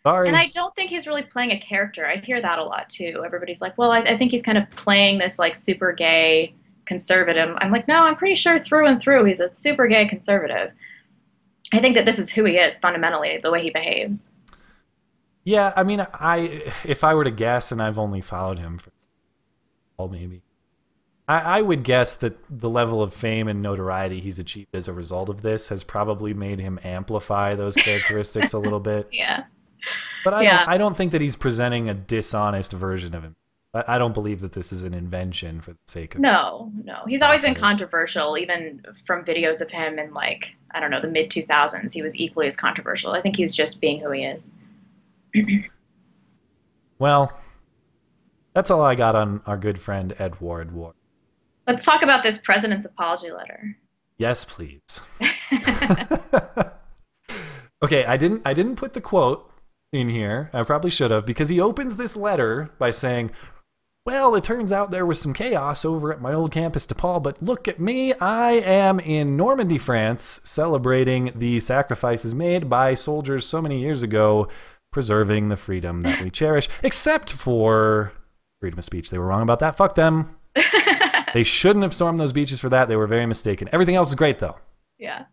[0.04, 0.28] Sorry.
[0.28, 2.06] And I don't think he's really playing a character.
[2.06, 3.22] I hear that a lot too.
[3.24, 6.54] Everybody's like, well, I, I think he's kind of playing this like super gay
[6.86, 7.54] conservative.
[7.60, 10.72] I'm like, no, I'm pretty sure through and through he's a super gay conservative.
[11.72, 14.32] I think that this is who he is fundamentally, the way he behaves.
[15.44, 18.90] Yeah, I mean, I if I were to guess, and I've only followed him for
[19.98, 20.42] well, maybe,
[21.28, 24.92] I, I would guess that the level of fame and notoriety he's achieved as a
[24.94, 29.08] result of this has probably made him amplify those characteristics a little bit.
[29.12, 29.44] Yeah.
[30.24, 30.58] But I Yeah.
[30.60, 33.36] don't, I don't think that he's presenting a dishonest version of him.
[33.74, 37.02] I, I don't believe that this is an invention for the sake of No, no.
[37.06, 41.08] He's always been controversial, even from videos of him in like, I don't know, the
[41.08, 41.92] mid 2000s.
[41.92, 43.12] He was equally as controversial.
[43.12, 44.50] I think he's just being who he is.
[46.98, 47.32] Well,
[48.54, 50.94] that's all I got on our good friend Edward Ward.
[51.68, 53.76] Let's talk about this president's apology letter.
[54.16, 55.02] Yes, please.
[57.84, 59.52] okay, I didn't I didn't put the quote
[59.92, 60.48] in here.
[60.54, 63.32] I probably should have because he opens this letter by saying,
[64.06, 67.42] "Well, it turns out there was some chaos over at my old campus DePaul, but
[67.42, 68.14] look at me.
[68.14, 74.48] I am in Normandy, France, celebrating the sacrifices made by soldiers so many years ago,
[74.90, 78.14] preserving the freedom that we cherish, except for
[78.58, 79.10] freedom of speech.
[79.10, 79.76] They were wrong about that.
[79.76, 80.34] Fuck them.
[81.34, 82.88] They shouldn't have stormed those beaches for that.
[82.88, 83.68] They were very mistaken.
[83.72, 84.56] Everything else is great though."
[84.98, 85.24] yeah.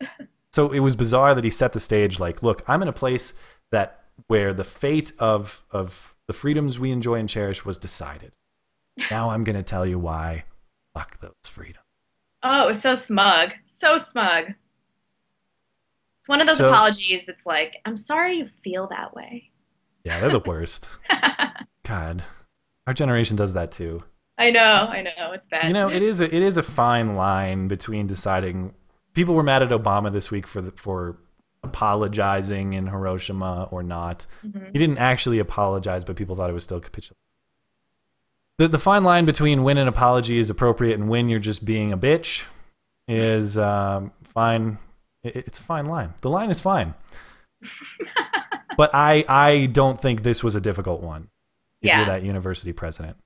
[0.52, 3.34] So it was bizarre that he set the stage like, look, I'm in a place
[3.70, 8.32] that where the fate of of the freedoms we enjoy and cherish was decided.
[9.10, 10.44] Now I'm gonna tell you why.
[10.94, 11.84] Fuck those freedoms.
[12.42, 13.50] Oh, it was so smug.
[13.66, 14.54] So smug.
[16.20, 19.50] It's one of those So- apologies that's like, I'm sorry you feel that way.
[20.04, 20.96] Yeah, they're the worst.
[21.84, 22.24] God,
[22.86, 24.00] our generation does that too.
[24.38, 25.66] I know, I know, it's bad.
[25.66, 28.74] You know, it is a, it is a fine line between deciding.
[29.14, 31.16] People were mad at Obama this week for the, for
[31.64, 34.26] apologizing in Hiroshima or not.
[34.46, 34.66] Mhm.
[34.72, 37.16] He didn't actually apologize, but people thought it was still capitulation.
[38.58, 41.92] The the fine line between when an apology is appropriate and when you're just being
[41.92, 42.44] a bitch
[43.08, 44.78] is um, fine.
[45.24, 46.14] It, it's a fine line.
[46.20, 46.94] The line is fine.
[48.76, 51.30] But I I don't think this was a difficult one.
[51.82, 51.96] If Yeah.
[51.98, 53.16] you're that university president.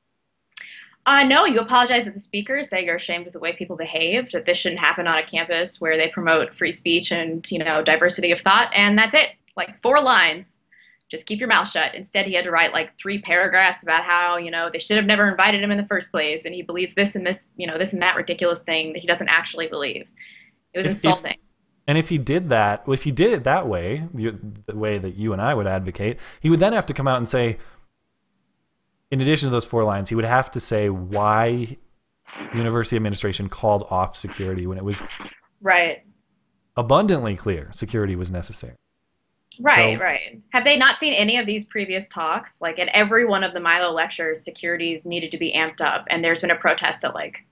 [1.05, 4.33] Uh, no, you apologize to the speakers, say you're ashamed of the way people behaved,
[4.33, 7.83] that this shouldn't happen on a campus where they promote free speech and, you know,
[7.83, 9.31] diversity of thought, and that's it.
[9.57, 10.59] Like four lines.
[11.11, 11.95] Just keep your mouth shut.
[11.95, 15.05] Instead, he had to write like three paragraphs about how, you know, they should have
[15.05, 17.77] never invited him in the first place, and he believes this and this, you know,
[17.77, 20.07] this and that ridiculous thing that he doesn't actually believe.
[20.73, 21.37] It was If- if- insulting.
[21.89, 24.37] And if he did that, if he did it that way, the,
[24.67, 27.17] the way that you and I would advocate, he would then have to come out
[27.17, 27.59] and say,
[29.13, 31.77] in addition to those four lines, he would have to say why
[32.55, 35.03] university administration called off security when it was
[35.61, 36.03] right.
[36.79, 38.75] abundantly clear security was necessary.
[39.61, 40.41] Right, So- right.
[40.55, 42.63] Have they not seen any of these previous talks?
[42.63, 46.25] Like at every one of the Milo lectures, securities needed to be amped up, and
[46.25, 47.45] there's been a protest at like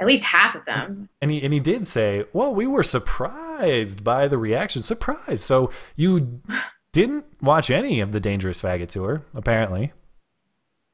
[0.00, 1.08] at least half of them.
[1.22, 4.82] And he and he did say, "Well, we were surprised by the reaction.
[4.82, 5.42] Surprised.
[5.44, 6.42] So you
[6.92, 9.92] didn't watch any of the Dangerous Faggot tour, apparently."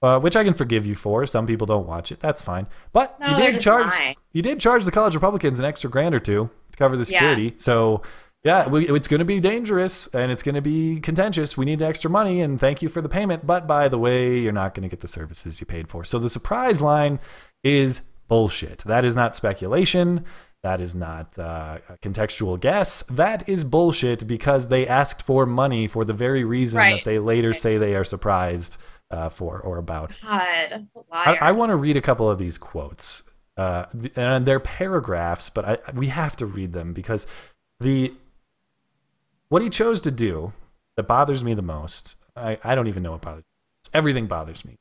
[0.03, 1.25] Uh, which I can forgive you for.
[1.27, 2.19] Some people don't watch it.
[2.19, 2.67] That's fine.
[2.93, 4.17] But No, you did charge lying.
[4.33, 7.19] you did charge the college Republicans an extra grand or two to cover the Yeah.
[7.21, 7.55] security.
[7.59, 8.03] So
[8.43, 11.57] yeah, we, it's going to be dangerous and it's going to be contentious.
[11.57, 13.47] We need extra money and thank you for the payment.
[13.47, 16.03] But by the way, you're not going to get the services you paid for.
[16.05, 17.21] So the surprise line
[17.63, 18.79] is bullshit.
[18.81, 20.25] That is not speculation.
[20.65, 23.03] That is not uh, a contextual guess.
[23.05, 26.95] That is bullshit because they asked for money for the very reason Right.
[26.97, 28.77] that they later say they are surprised
[29.13, 30.19] uh, for or about.
[30.23, 31.37] God, I.
[31.41, 33.23] I want to read a couple of these quotes,
[33.57, 37.27] uh, and they're paragraphs, but I, we have to read them because
[37.79, 38.15] the
[39.49, 40.53] what he chose to do
[40.97, 42.17] that bothers me the most.
[42.35, 43.45] I, I don't even know what bothers.
[43.45, 43.91] Me.
[43.95, 44.79] Everything bothers me.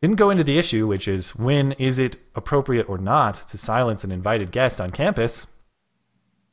[0.00, 4.04] Didn't go into the issue, which is when is it appropriate or not to silence
[4.04, 5.46] an invited guest on campus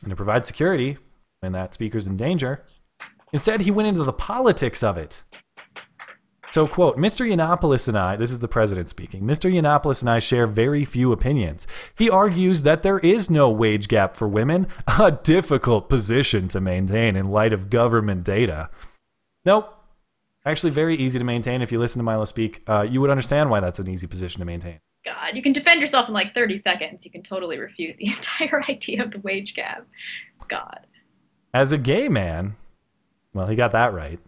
[0.01, 0.97] and to provide security
[1.41, 2.63] when that speaker's in danger.
[3.33, 5.21] Instead, he went into the politics of it.
[6.51, 7.25] So, quote, Mr.
[7.25, 9.51] Yiannopoulos and I, this is the president speaking, Mr.
[9.51, 11.65] Yiannopoulos and I share very few opinions.
[11.97, 14.67] He argues that there is no wage gap for women,
[14.99, 18.69] a difficult position to maintain in light of government data.
[19.45, 19.77] Nope.
[20.45, 22.63] Actually, very easy to maintain if you listen to Milo speak.
[22.67, 24.79] Uh, you would understand why that's an easy position to maintain.
[25.05, 27.05] God, you can defend yourself in like 30 seconds.
[27.05, 29.87] You can totally refute the entire idea of the wage gap.
[30.47, 30.85] God.
[31.53, 32.55] As a gay man,
[33.33, 34.19] well, he got that right.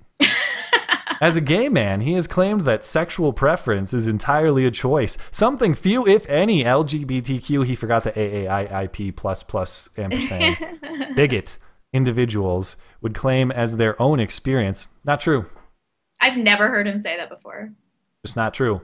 [1.24, 5.74] As a gay man, he has claimed that sexual preference is entirely a choice, something
[5.74, 10.58] few, if any, LGBTQ, he forgot the AAIIP plus plus ampersand,
[11.16, 11.58] bigot
[11.94, 14.90] individuals would claim as their own experience.
[15.06, 15.46] Not true.
[16.20, 17.72] I've never heard him say that before.
[18.26, 18.82] Just not true.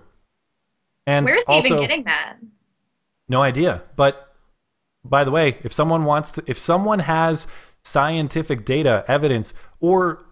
[1.06, 2.38] And Where is he also, even getting that?
[3.28, 3.84] No idea.
[3.98, 4.34] But
[5.04, 7.48] by the way, if someone wants to, if someone has
[7.84, 10.24] scientific data, evidence, or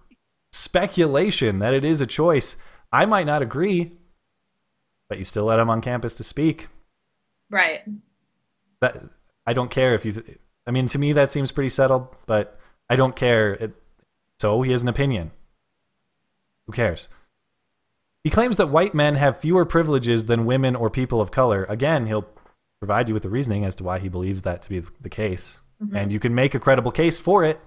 [0.57, 2.57] speculation that it is a choice,
[2.91, 3.93] I might not agree,
[5.09, 6.67] but you still let him on campus to speak.
[7.49, 7.81] Right.
[8.81, 9.03] That
[9.45, 10.11] I don't care if you.
[10.13, 13.53] Th- I mean, to me that seems pretty settled, but I don't care.
[13.53, 13.73] It,
[14.39, 15.31] so he has an opinion.
[16.65, 17.07] Who cares?
[18.23, 21.65] He claims that white men have fewer privileges than women or people of color.
[21.69, 22.27] Again, he'll
[22.79, 25.61] provide you with the reasoning as to why he believes that to be the case.
[25.81, 25.95] Mhm.
[25.95, 27.61] And you can make a credible case for it.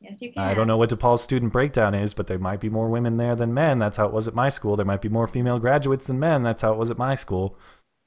[0.00, 0.42] Yes, you can.
[0.42, 3.36] I don't know what DePaul's student breakdown is, but there might be more women there
[3.36, 3.78] than men.
[3.78, 4.76] That's how it was at my school.
[4.76, 6.42] There might be more female graduates than men.
[6.42, 7.56] That's how it was at my school.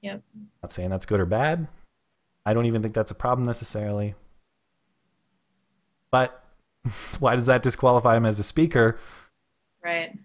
[0.02, 0.24] Yep.
[0.62, 1.68] Not saying that's good or bad.
[2.46, 4.16] I don't even think that's a problem necessarily.
[6.12, 6.44] But
[7.20, 9.00] why does that disqualify him as a speaker?
[9.84, 10.18] Right.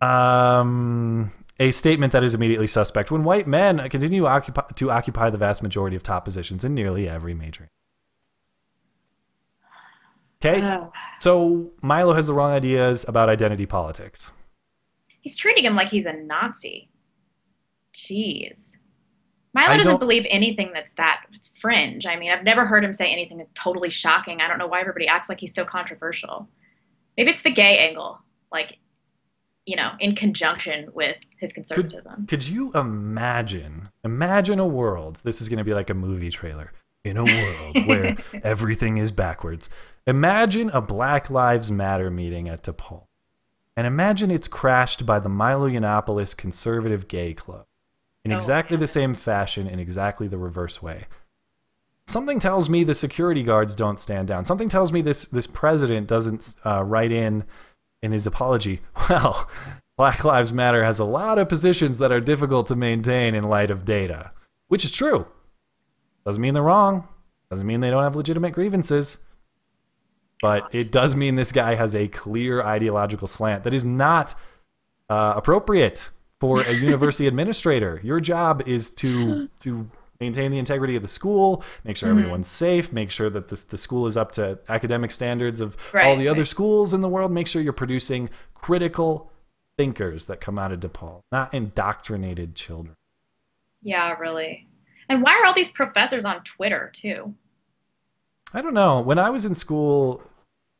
[0.00, 5.30] Um, a statement that is immediately suspect when white men continue to occupy, to occupy
[5.30, 7.70] the vast majority of top positions in nearly every major.
[10.44, 10.92] Okay, Ugh.
[11.20, 14.30] so Milo has the wrong ideas about identity politics.
[15.22, 16.90] He's treating him like he's a Nazi.
[17.94, 18.76] Jeez.
[19.54, 21.24] Milo doesn't believe anything that's that
[21.60, 22.06] fringe.
[22.06, 24.40] I mean, I've never heard him say anything that's totally shocking.
[24.40, 26.48] I don't know why everybody acts like he's so controversial.
[27.16, 28.18] Maybe it's the gay angle,
[28.52, 28.78] like,
[29.64, 32.26] you know, in conjunction with his conservatism.
[32.26, 33.88] Could you imagine?
[34.04, 35.20] Imagine a world.
[35.24, 36.72] This is going to be like a movie trailer.
[37.04, 39.68] In a world where everything is backwards.
[40.06, 43.04] Imagine a Black Lives Matter meeting at DePaul.
[43.76, 47.66] And imagine it's crashed by the Milo Yiannopoulos Conservative Gay Club
[48.24, 51.06] in Oh, exactly the same fashion, in exactly the reverse way.
[52.06, 54.44] Something tells me the security guards don't stand down.
[54.44, 57.44] Something tells me this this president doesn't uh, write in
[58.02, 58.80] in his apology.
[59.08, 59.48] Well,
[59.96, 63.70] Black Lives Matter has a lot of positions that are difficult to maintain in light
[63.70, 64.32] of data,
[64.66, 65.26] which is true.
[66.24, 67.06] Doesn't mean they're wrong.
[67.50, 69.18] Doesn't mean they don't have legitimate grievances.
[70.42, 74.34] but it does mean this guy has a clear ideological slant that is not
[75.08, 76.10] uh, appropriate
[76.40, 78.00] for a university administrator.
[78.02, 79.88] Your job is to to
[80.20, 82.18] maintain the integrity of the school, make sure Mhm.
[82.18, 86.16] everyone's safe, make sure that this, the school is up to academic standards of all
[86.16, 86.48] the other right.
[86.48, 87.32] schools in the world.
[87.32, 89.30] Make sure you're producing critical
[89.76, 92.96] thinkers that come out of DePaul, not indoctrinated children.
[93.82, 94.66] Yeah, really.
[95.08, 97.34] And why are all these professors on Twitter too?
[98.52, 99.00] I don't know.
[99.00, 100.22] When I was in school,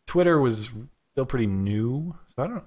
[0.07, 0.71] Twitter was
[1.13, 2.63] still pretty new, so I don't, I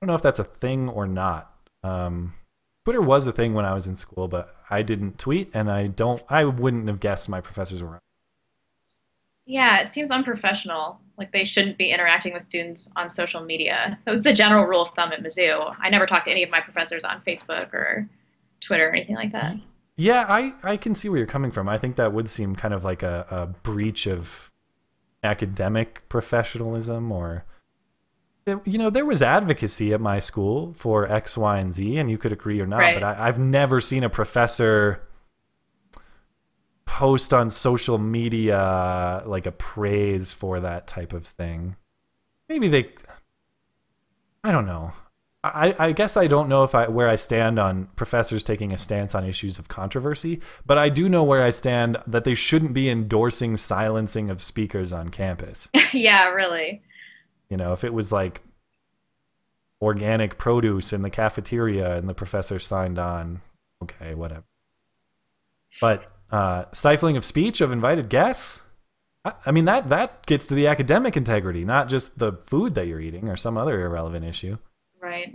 [0.00, 1.52] don't know if that's a thing or not.
[1.82, 2.34] Um,
[2.84, 5.88] Twitter was a thing when I was in school, but I didn't tweet, and I
[5.88, 6.22] don't.
[6.28, 7.94] I wouldn't have guessed my professors were.
[7.94, 7.98] On.
[9.44, 11.00] Yeah, it seems unprofessional.
[11.18, 13.98] Like they shouldn't be interacting with students on social media.
[14.04, 15.74] That was the general rule of thumb at Mizzou.
[15.80, 18.08] I never talked to any of my professors on Facebook or
[18.60, 19.56] Twitter or anything like that.
[19.96, 21.68] Yeah, I, I can see where you're coming from.
[21.68, 24.50] I think that would seem kind of like a, a breach of
[25.22, 27.44] academic professionalism or
[28.64, 32.16] you know, there was advocacy at my school for X, Y, and Z, and you
[32.16, 32.94] could agree or not, Right.
[32.94, 35.00] but I, I've never seen a professor
[36.84, 41.74] post on social media like a praise for that type of thing.
[42.48, 42.90] Maybe they
[44.44, 44.92] I don't know.
[45.54, 48.78] I, I guess I don't know if I where I stand on professors taking a
[48.78, 52.72] stance on issues of controversy, but I do know where I stand that they shouldn't
[52.72, 55.70] be endorsing silencing of speakers on campus.
[55.92, 56.82] yeah, really.
[57.48, 58.42] You know, if it was like
[59.80, 63.40] organic produce in the cafeteria and the professor signed on,
[63.82, 64.44] okay, whatever.
[65.80, 68.62] But uh, stifling of speech of invited guests,
[69.24, 72.86] I, I mean that that gets to the academic integrity, not just the food that
[72.86, 74.58] you're eating or some other irrelevant issue.
[75.06, 75.32] Right.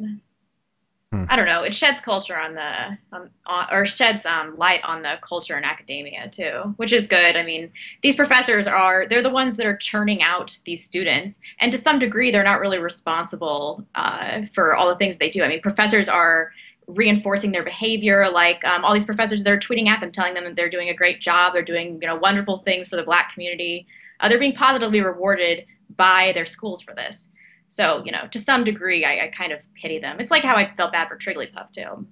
[1.14, 1.26] Hmm.
[1.30, 1.64] I don't know.
[1.64, 5.64] It sheds culture on the, on, on, or sheds um, light on the culture in
[5.64, 7.38] academia too, which is good.
[7.38, 7.72] I mean,
[8.04, 11.40] these professors are, they're the ones that are churning out these students.
[11.62, 15.42] And to some degree, they're not really responsible uh, for all the things they do.
[15.42, 16.52] I mean, professors are
[16.88, 18.30] reinforcing their behavior.
[18.30, 20.94] Like um, all these professors, they're tweeting at them, telling them that they're doing a
[20.94, 21.54] great job.
[21.54, 23.88] They're doing, you know, wonderful things for the black community.
[24.20, 27.32] Uh, they're being positively rewarded by their schools for this.
[27.72, 30.20] So, you know, to some degree, I, I kind of pity them.
[30.20, 32.06] It's like how I felt bad for Trigglypuff too.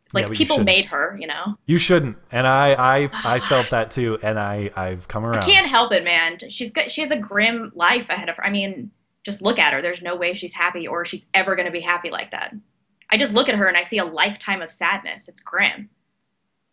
[0.00, 1.56] It's like Yeah, people made her, you know.
[1.66, 5.44] You shouldn't, and I I I felt that too, and I I've come around.
[5.44, 6.40] I can't help it, man.
[6.48, 8.44] She's got she has a grim life ahead of her.
[8.44, 8.90] I mean,
[9.24, 9.82] just look at her.
[9.82, 12.52] There's no way she's happy or she's ever going to be happy like that.
[13.08, 15.28] I just look at her and I see a lifetime of sadness.
[15.28, 15.90] It's grim.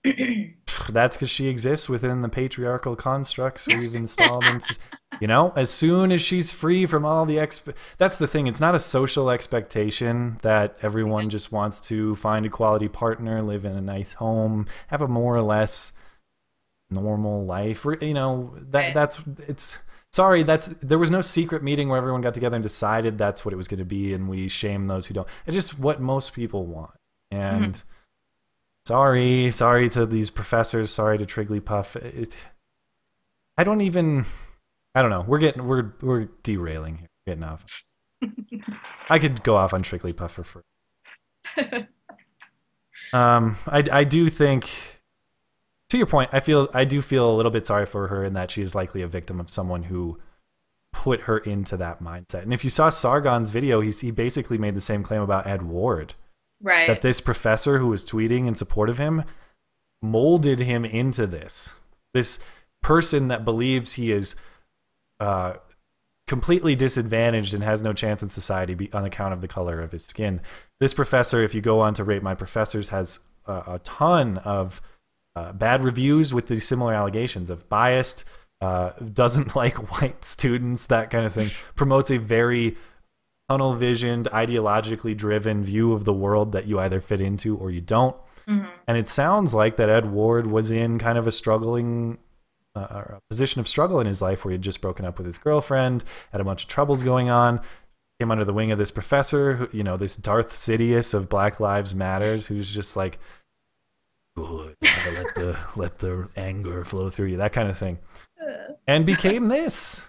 [0.04, 4.44] That's because she exists within the patriarchal constructs we've installed.
[5.20, 8.48] you know, as soon as she's free from all the exp, that's the thing.
[8.48, 13.66] It's not a social expectation that everyone just wants to find a quality partner, live
[13.66, 15.92] in a nice home, have a more or less
[16.90, 17.86] normal life.
[18.02, 19.80] You know, that that's it's
[20.12, 23.54] Sorry, that's there was no secret meeting where everyone got together and decided that's what
[23.54, 25.28] it was going to be, and we shame those who don't.
[25.46, 26.92] It's just what most people want,
[27.30, 27.89] and mm-hmm.
[28.90, 31.96] Sorry, sorry to these professors, sorry to Trigglypuff.
[31.96, 32.36] It,
[33.56, 34.26] I don't even.
[34.96, 35.24] I don't know.
[35.28, 37.10] We're getting we're we're derailing here.
[37.28, 37.64] Getting off.
[39.10, 40.64] I could go off on Trigglypuff for free.
[43.12, 44.70] Um, I I do think.
[45.90, 48.34] To your point, I feel I do feel a little bit sorry for her in
[48.34, 50.20] that she is likely a victim of someone who
[50.94, 52.44] put her into that mindset.
[52.44, 55.64] And if you saw Sargon's video, he's, he basically made the same claim about Ed
[55.64, 56.14] Ward
[56.62, 56.88] right.
[56.88, 59.24] that this professor who was tweeting in support of him
[60.02, 61.76] molded him into this.
[62.14, 62.40] This
[62.82, 64.36] person that believes he is
[65.20, 65.54] uh,
[66.28, 70.06] completely disadvantaged and has no chance in society on account of the color of his
[70.06, 70.42] skin.
[70.80, 74.82] This professor, if you go on to rate my professors, has uh, a ton of
[75.36, 78.24] uh, bad reviews with these similar allegations of biased,
[78.62, 81.50] uh, doesn't like white students, that kind of thing.
[81.76, 82.78] Promotes a very
[83.50, 87.82] tunnel visioned, ideologically driven view of the world that you either fit into or you
[87.82, 88.16] don't.
[88.48, 88.70] Mhm.
[88.88, 92.20] And it sounds like that Ed Ward was in kind of a struggling
[92.76, 95.26] uh, a position of struggle in his life where he had just broken up with
[95.26, 97.60] his girlfriend, had a bunch of troubles going on,
[98.20, 101.60] came under the wing of this professor, who, you know, this Darth Sidious of Black
[101.60, 103.18] Lives Matters, who's just like,
[104.38, 107.98] good, let the let the anger flow through you, that kind of thing,
[108.88, 110.08] and became this,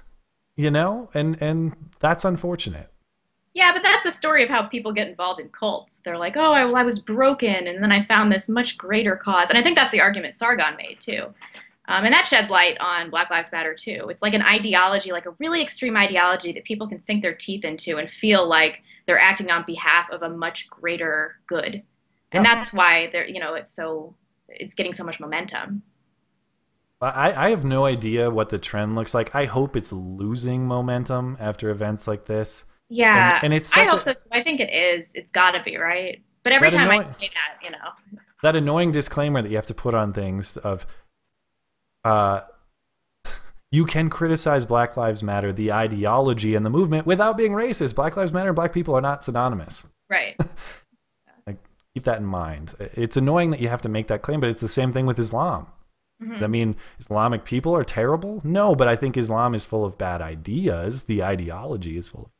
[0.55, 2.93] you know, and and that's unfortunate.
[3.53, 6.01] Yeah, but that's the story of how people get involved in cults.
[6.05, 9.17] They're like, oh, I, well, I was broken, and then I found this much greater
[9.17, 9.49] cause.
[9.49, 11.35] And I think that's the argument Sargon made, too.
[11.89, 14.07] Um, and that sheds light on Black Lives Matter, too.
[14.09, 17.65] It's like an ideology, like a really extreme ideology that people can sink their teeth
[17.65, 21.83] into and feel like they're acting on behalf of a much greater good.
[22.31, 22.55] And Yeah.
[22.55, 24.15] that's why they're, you know, it's so,
[24.49, 25.83] it's getting so much momentum.
[27.01, 29.35] I, I have no idea what the trend looks like.
[29.35, 32.67] I hope it's losing momentum after events like this.
[32.93, 34.13] Yeah, And- and it's I hope a- so.
[34.13, 34.29] too.
[34.33, 35.15] I think it is.
[35.15, 36.21] It's got to be right.
[36.43, 39.75] But every time I say that, you know, That annoying disclaimer that you have to
[39.75, 40.87] put on things of,
[42.05, 42.41] uh,
[43.71, 47.95] you can criticize Black Lives Matter, the ideology and the movement, without being racist.
[47.95, 49.87] Black Lives Matter and Black people are not synonymous.
[50.09, 50.37] right?
[51.95, 52.75] Keep that in mind.
[52.79, 55.19] It's annoying that you have to make that claim, but it's the same thing with
[55.19, 55.67] Islam.
[56.23, 56.31] Mhm.
[56.33, 58.41] Does that mean Islamic people are terrible?
[58.45, 61.05] No, but I think Islam is full of bad ideas.
[61.05, 62.31] The ideology is full of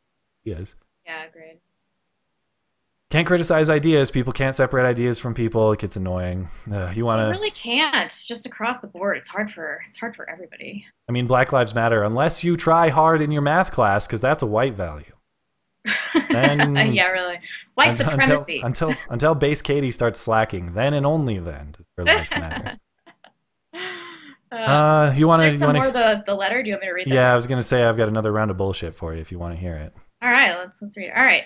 [0.47, 0.77] ideas.
[1.07, 1.59] Yeah, agreed.
[3.11, 4.11] Can't criticize ideas.
[4.13, 5.73] People can't separate ideas from people.
[5.73, 6.49] It gets annoying.
[6.71, 7.31] Uh, you want You to?
[7.31, 8.09] really can't.
[8.29, 10.87] Just across the board, it's hard for it's hard for everybody.
[11.09, 14.43] I mean, Black Lives Matter, unless you try hard in your math class, because that's
[14.43, 15.13] a white value.
[16.31, 17.41] Then- yeah, really.
[17.75, 18.61] White Until- supremacy.
[18.61, 22.79] Until, until until base Katie starts slacking, then and only then does her life matter.
[24.53, 25.57] uh, Uh, you want to?
[25.57, 26.63] some more the, the letter.
[26.63, 27.15] Do you want me to read this?
[27.15, 29.39] Yeah, I was gonna say I've got another round of bullshit for you if you
[29.39, 29.95] want to hear it.
[30.23, 31.17] All right, let's let's read it.
[31.17, 31.45] All right.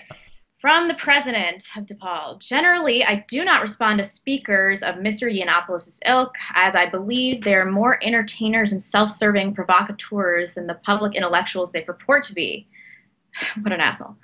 [0.59, 2.39] From the president of DePaul.
[2.39, 5.29] Generally, I do not respond to speakers of Mr.
[5.31, 11.71] Yiannopoulos' ilk, as I believe they're more entertainers and self-serving provocateurs than the public intellectuals
[11.71, 12.67] they purport to be.
[13.61, 14.15] what an asshole.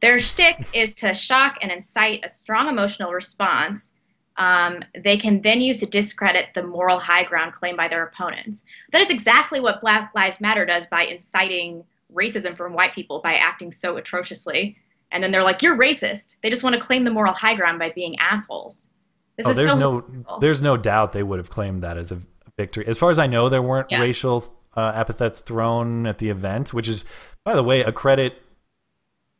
[0.00, 3.96] Their shtick is to shock and incite a strong emotional response.
[4.40, 8.64] Um, they can then use to discredit the moral high ground claimed by their opponents.
[8.90, 13.34] That is exactly what Black Lives Matter does by inciting racism from white people by
[13.34, 14.78] acting so atrociously.
[15.12, 17.78] And then they're like, "You're racist." They just want to claim the moral high ground
[17.78, 18.90] by being assholes.
[19.36, 20.38] This oh, is there's so no hypocritical.
[20.38, 22.20] there's no doubt they would have claimed that as a
[22.56, 22.86] victory.
[22.86, 24.00] As far as I know, there weren't Yeah.
[24.00, 27.04] racial uh, epithets thrown at the event, which is,
[27.44, 28.40] by the way, a credit.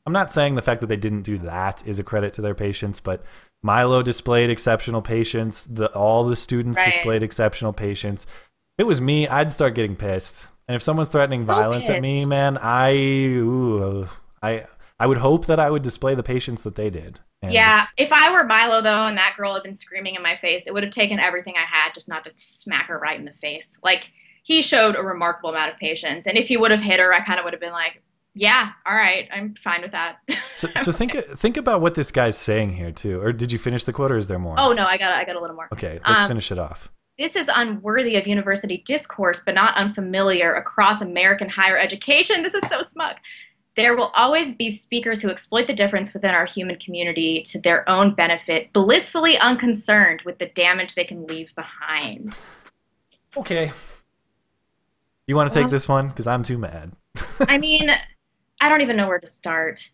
[0.04, 2.54] I'm not saying the fact that they didn't do that is a credit to their
[2.54, 3.22] patience, but
[3.62, 5.64] Milo displayed exceptional patience.
[5.64, 6.86] The all the students Right.
[6.86, 8.24] displayed exceptional patience.
[8.78, 10.48] If it was me, I'd start getting pissed.
[10.68, 14.08] And if someone's threatening So violence at me, man, I ooh,
[14.42, 14.66] I
[14.98, 17.20] I would hope that I would display the patience that they did.
[17.42, 20.36] And Yeah, if I were Milo though, and that girl had been screaming in my
[20.36, 23.24] face, it would have taken everything I had just not to smack her right in
[23.24, 23.78] the face.
[23.82, 24.10] Like
[24.42, 27.20] he showed a remarkable amount of patience, and if he would have hit her, I
[27.20, 28.02] kind of would have been like,
[28.34, 30.18] "Yeah, all right, I'm fine with that."
[30.54, 33.20] So, so think think about what this guy's saying here too.
[33.20, 34.56] Or did you finish the quote, or is there more?
[34.58, 35.68] oh no, I got I got a little more.
[35.72, 36.90] Okay, let's Um, finish it off.
[37.18, 42.42] This is unworthy of university discourse, but not unfamiliar across American higher education.
[42.42, 43.16] This is so smug.
[43.76, 47.88] There will always be speakers who exploit the difference within our human community to their
[47.88, 52.36] own benefit, blissfully unconcerned with the damage they can leave behind.
[53.36, 53.70] Okay.
[55.26, 56.08] You want to take this one?
[56.08, 56.92] Because I'm too mad.
[57.40, 57.90] I mean,
[58.60, 59.88] I don't even know where to start.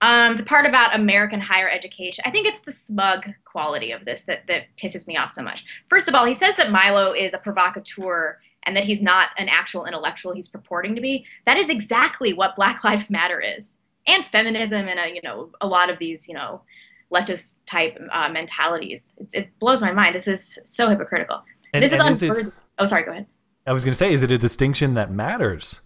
[0.00, 4.22] Um, the part about American higher education, I think it's the smug quality of this
[4.22, 5.64] that, that pisses me off so much.
[5.88, 9.48] First of all, he says that Milo is a provocateur and that he's not an
[9.48, 11.24] actual intellectual he's purporting to be.
[11.46, 15.66] That is exactly what Black Lives Matter is, and feminism, and a, you know a
[15.66, 16.62] lot of these you know
[17.12, 19.14] leftist type uh, mentalities.
[19.18, 20.14] It's, it blows my mind.
[20.14, 21.42] This is so hypocritical.
[21.74, 22.52] And, this is is it-.
[22.78, 23.04] Oh, sorry.
[23.04, 23.26] Go ahead.
[23.66, 25.82] I was going to say, is it a distinction that matters?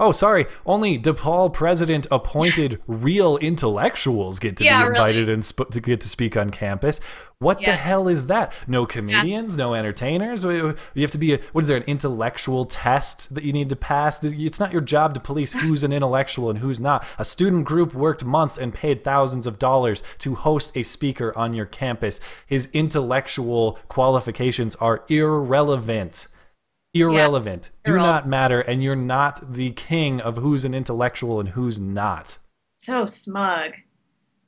[0.00, 0.46] Oh, sorry.
[0.64, 5.34] Only DePaul president appointed real intellectuals get to Yeah, be invited really.
[5.34, 7.00] and sp- to get to speak on campus.
[7.38, 8.52] What the hell is that?
[8.66, 10.42] No comedians, no entertainers.
[10.44, 13.76] You have to be a what is there an intellectual test that you need to
[13.76, 14.22] pass?
[14.24, 17.04] It's not your job to police who's an intellectual and who's not.
[17.18, 21.52] A student group worked months and paid thousands of dollars to host a speaker on
[21.54, 22.20] your campus.
[22.46, 26.26] His intellectual qualifications are irrelevant
[26.94, 31.78] irrelevant, do not matter, and you're not the king of who's an intellectual and who's
[31.78, 32.38] not.
[32.72, 33.72] So smug.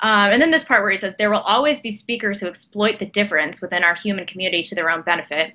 [0.01, 2.99] Um, and then this part where he says, There will always be speakers who exploit
[2.99, 5.55] the difference within our human community to their own benefit.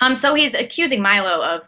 [0.00, 1.62] Um, so he's accusing Milo of,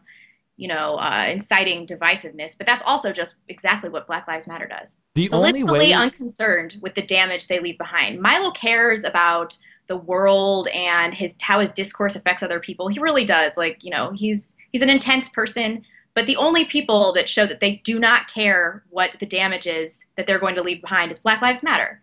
[0.57, 4.99] you know, uh, inciting divisiveness, but that's also just exactly what Black Lives Matter does.
[5.15, 8.21] The only way, unconcerned with the damage they leave behind.
[8.21, 12.89] Milo cares about the world and his how his discourse affects other people.
[12.89, 13.57] He really does.
[13.57, 17.61] Like, you know, he's he's an intense person, but the only people that show that
[17.61, 21.19] they do not care what the damage is that they're going to leave behind is
[21.19, 22.01] Black Lives Matter.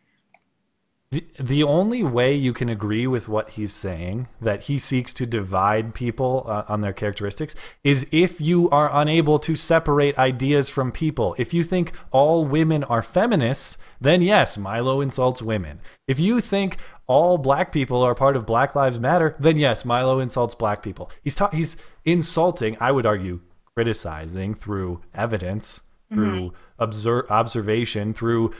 [1.11, 5.25] The, the only way you can agree with what he's saying that he seeks to
[5.25, 7.53] divide people uh, on their characteristics
[7.83, 11.35] is if you are unable to separate ideas from people.
[11.37, 15.81] If you think all women are feminists, then yes, Milo insults women.
[16.07, 20.19] If you think all black people are part of Black Lives Matter, then yes, Milo
[20.19, 21.11] insults black people.
[21.21, 23.41] He's ta- he's insulting, I would argue,
[23.75, 25.81] criticizing through evidence,
[26.13, 28.53] through obser- observation, through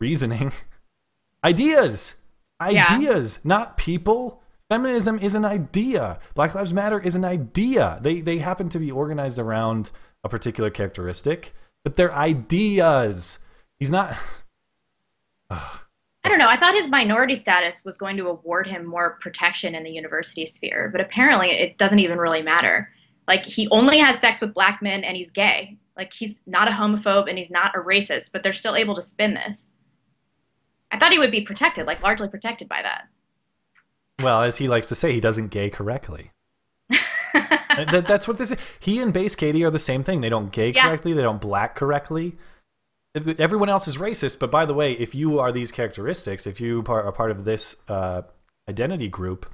[0.00, 0.50] reasoning.
[1.44, 2.16] Ideas.
[2.68, 2.86] Yeah.
[2.90, 4.42] Ideas, not people.
[4.68, 6.18] Feminism is an idea.
[6.34, 7.98] Black Lives Matter is an idea.
[8.02, 9.90] They they happen to be organized around
[10.22, 13.38] a particular characteristic, but they're ideas.
[13.78, 14.14] He's not.
[16.22, 16.48] I don't know.
[16.48, 20.44] I thought his minority status was going to award him more protection in the university
[20.44, 22.90] sphere, but apparently it doesn't even really matter.
[23.26, 25.78] Like he only has sex with black men and he's gay.
[25.96, 29.02] Like he's not a homophobe and he's not a racist, but they're still able to
[29.02, 29.69] spin this.
[30.90, 33.08] I thought he would be protected, like largely protected by that.
[34.22, 36.30] Well, as he likes to say, he doesn't gay correctly.
[37.34, 38.58] that, that's what this is.
[38.78, 40.20] He and Base Katie are the same thing.
[40.20, 40.84] They don't gay Yeah.
[40.86, 41.12] correctly.
[41.12, 42.36] They don't black correctly.
[43.14, 44.38] Everyone else is racist.
[44.38, 47.76] But by the way, if you are these characteristics, if you are part of this
[47.88, 48.22] uh,
[48.68, 49.46] identity group,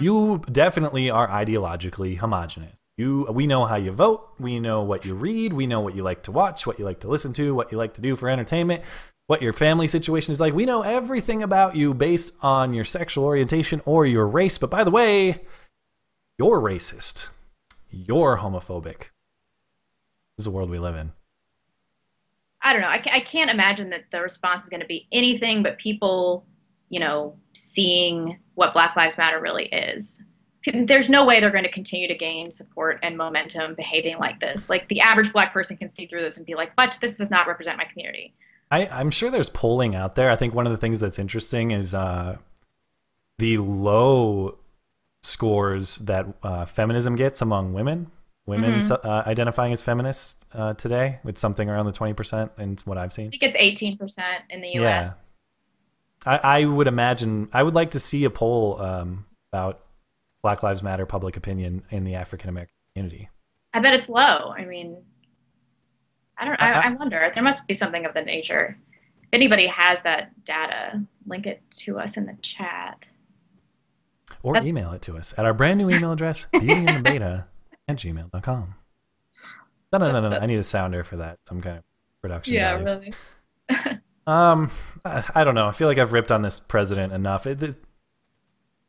[0.00, 2.76] you definitely are ideologically homogenous.
[2.96, 4.30] You, we know how you vote.
[4.40, 5.52] We know what you read.
[5.52, 7.78] We know what you like to watch, what you like to listen to, what you
[7.78, 8.82] like to do for entertainment,
[9.26, 10.54] what your family situation is like.
[10.54, 14.58] We know everything about you based on your sexual orientation or your race.
[14.58, 15.44] But by the way,
[16.38, 17.28] you're racist.
[17.90, 19.10] You're homophobic.
[20.36, 21.12] This is the world we live in.
[22.62, 22.88] I don't know.
[22.88, 26.44] I, I can't imagine that the response is going to be anything but people,
[26.88, 30.24] you know, seeing what Black Lives Matter really is.
[30.74, 34.68] There's no way they're going to continue to gain support and momentum behaving like this.
[34.68, 37.30] Like the average black person can see through this and be like, but this does
[37.30, 38.34] not represent my community.
[38.70, 40.30] I, I'm sure there's polling out there.
[40.30, 42.38] I think one of the things that's interesting is uh,
[43.38, 44.58] the low
[45.22, 48.10] scores that uh, feminism gets among women.
[48.46, 49.04] Women Mhm.
[49.04, 53.26] uh, identifying as feminists uh, today, with something around the 20%, and what I've seen.
[53.26, 55.00] I think it's 18% in the Yeah.
[55.00, 55.32] US.
[56.24, 59.80] I, I would imagine, I would like to see a poll um, about
[60.42, 63.28] Black Lives Matter public opinion in the African American community.
[63.74, 64.52] I bet it's low.
[64.56, 65.02] I mean,
[66.38, 66.60] I don't.
[66.60, 67.30] I, I- I wonder.
[67.34, 68.78] There must be something of the nature.
[69.22, 73.08] If anybody has that data, link it to us in the chat.
[74.42, 77.44] Or That's- email it to us at our brand new email address, beautyandthebeta
[77.88, 78.74] at gmail.com.
[79.92, 80.38] No, no, no, no, no.
[80.38, 81.38] I need a sounder for that.
[81.44, 81.84] Some kind of
[82.20, 82.54] production.
[82.54, 82.84] value.
[82.84, 83.12] really.
[84.28, 84.72] Um,
[85.04, 85.68] I don't know.
[85.68, 87.46] I feel like I've ripped on this president enough.
[87.46, 87.76] It, it-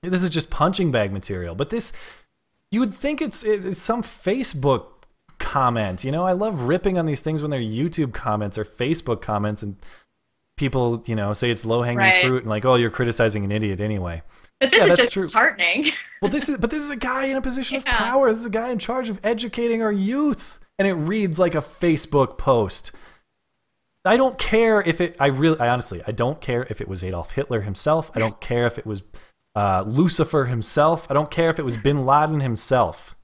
[0.01, 1.53] this is just punching bag material.
[1.53, 1.93] But this,
[2.71, 4.96] you would think it's, it's some Facebook
[5.47, 6.03] comment.
[6.03, 9.63] You know, I love ripping on these things when they're YouTube comments or Facebook comments,
[9.63, 9.77] and
[10.57, 12.21] people, you know, say it's low hanging Right.
[12.23, 14.21] fruit and like, oh, you're criticizing an idiot anyway.
[14.59, 15.23] But this Yeah, is just true.
[15.25, 15.91] disheartening.
[16.21, 18.29] Well, this is but this is a guy in a position of power.
[18.31, 21.59] This is a guy in charge of educating our youth, and it reads like a
[21.61, 22.91] Facebook post.
[24.03, 25.15] I don't care if it.
[25.19, 28.09] I really, I honestly, I don't care if it was Adolf Hitler himself.
[28.15, 29.03] I don't care if it was
[29.55, 31.05] uh, Lucifer himself.
[31.11, 33.15] I don't care if it was Bin Laden himself.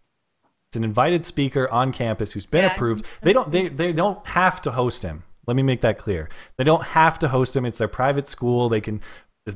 [0.73, 3.05] It's an invited speaker on campus who's been Yeah, approved.
[3.21, 3.51] They don't.
[3.51, 5.21] They they don't have to host him.
[5.45, 6.29] Let me make that clear.
[6.57, 7.63] They don't have to host him.
[7.63, 8.69] It's their private school.
[8.69, 8.99] They can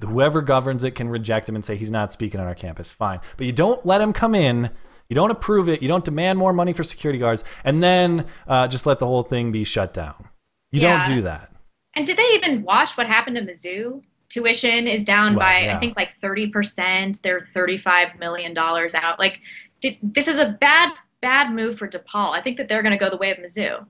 [0.04, 2.94] whoever governs it can reject him and say he's not speaking on our campus.
[2.94, 3.20] Fine.
[3.36, 4.70] But you don't let him come in.
[5.10, 5.82] You don't approve it.
[5.82, 9.24] You don't demand more money for security guards, and then uh, just let the whole
[9.24, 10.30] thing be shut down.
[10.72, 11.04] You Yeah.
[11.04, 11.52] don't do that.
[11.96, 14.04] And did they even watch what happened to Mizzou?
[14.30, 15.78] Tuition is down Well, by yeah.
[15.78, 17.24] I think like thirty percent.
[17.24, 19.18] They're thirty-five million dollars out.
[19.18, 19.42] Like,
[19.82, 20.92] did, this is a bad
[21.22, 22.32] bad move for DePaul.
[22.32, 23.86] I think that they're going to go the way of Mizzou.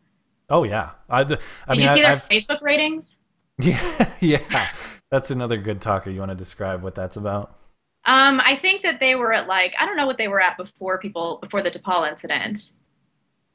[0.49, 0.91] Oh yeah.
[1.09, 3.19] I, the, I Did mean, you see I, their I've, Facebook ratings?
[3.59, 4.71] yeah, yeah.
[5.09, 6.09] That's another good talker.
[6.09, 7.55] You want to describe what that's about?
[8.05, 10.55] Um, I think that they were at like I don't know what they were at
[10.57, 12.71] before people before the DePaul incident.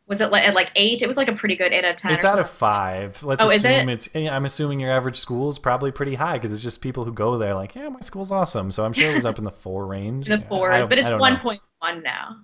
[0.08, 1.00] Was it like at like eight?
[1.00, 2.12] It was like a pretty good eight out of ten.
[2.12, 3.22] It's out of five.
[3.22, 3.92] Let's Oh, assume it?
[3.94, 4.14] it's.
[4.14, 7.38] I'm assuming your average school is probably pretty high because it's just people who go
[7.38, 8.72] there like, yeah, my school's awesome.
[8.72, 10.26] So I'm sure it was up in the four range.
[10.28, 11.22] the fours, but it's I don't know.
[11.22, 12.36] one point one now.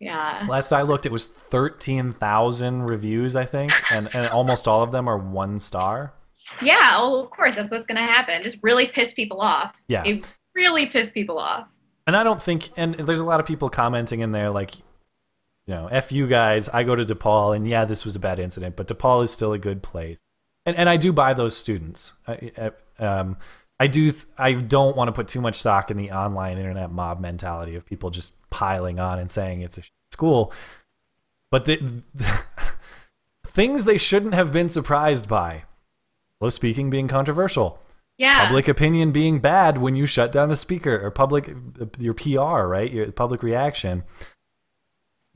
[0.00, 0.46] Yeah.
[0.48, 5.08] Last I looked, it was 13,000 reviews, I think, and, and almost all of them
[5.08, 6.14] are one star.
[6.62, 8.42] Yeah, oh, of course, that's what's going to happen.
[8.42, 9.74] Just really piss people off.
[9.88, 10.02] Yeah.
[10.04, 10.24] It
[10.54, 11.66] really piss people off.
[12.06, 15.74] And I don't think, and there's a lot of people commenting in there like, you
[15.74, 18.74] know, F you guys, I go to DePaul, and yeah, this was a bad incident,
[18.76, 20.18] but DePaul is still a good place.
[20.66, 22.14] And, and I do buy those students.
[22.26, 22.70] I, I-
[23.04, 23.38] um,
[23.80, 24.12] I do.
[24.12, 27.74] Th- I don't want to put too much stock in the online internet mob mentality
[27.74, 30.52] of people just piling on and saying it's a sh- school.
[31.50, 32.02] But the,
[33.46, 35.64] things they shouldn't have been surprised by.
[36.42, 37.80] Low speaking being controversial.
[38.18, 38.44] Yeah.
[38.44, 41.50] Public opinion being bad when you shut down a speaker or public
[41.98, 42.92] your PR, right?
[42.92, 44.04] Your public reaction.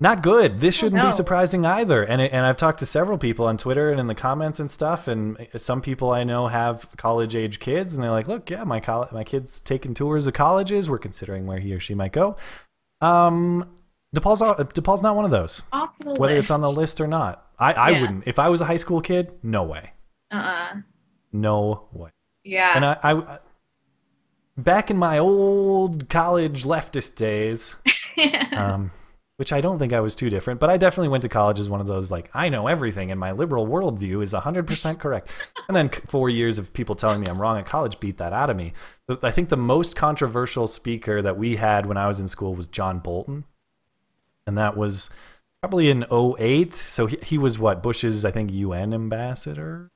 [0.00, 0.58] Not good.
[0.58, 1.06] This shouldn't no.
[1.06, 2.02] be surprising either.
[2.02, 4.68] And it, and I've talked to several people on Twitter and in the comments and
[4.70, 5.06] stuff.
[5.06, 8.82] And some people I know have college age kids, and they're like, "Look, yeah, my
[9.12, 10.90] my kid's taking tours of colleges.
[10.90, 12.36] We're considering where he or she might go."
[13.00, 13.70] Um,
[14.16, 15.62] DePaul's DePaul's not one of those.
[16.04, 16.78] Whether it's on the list.
[16.78, 18.00] list or not, I I Yeah.
[18.00, 18.24] wouldn't.
[18.26, 19.92] If I was a high school kid, no way,
[20.32, 20.76] Uh-uh.
[21.32, 22.10] no way.
[22.42, 22.72] Yeah.
[22.74, 23.38] And I, I
[24.56, 27.76] back in my old college leftist days,
[28.56, 28.90] um,
[29.44, 31.68] which I don't think I was too different, but I definitely went to college as
[31.68, 35.30] one of those like I know everything and my liberal worldview is 100% correct.
[35.68, 38.48] and then four years of people telling me I'm wrong at college beat that out
[38.48, 38.72] of me.
[39.22, 42.66] I think the most controversial speaker that we had when I was in school was
[42.66, 43.44] John Bolton,
[44.46, 45.10] and that was
[45.60, 46.72] probably in 08.
[46.74, 49.90] So he, he was what Bush's I think UN ambassador,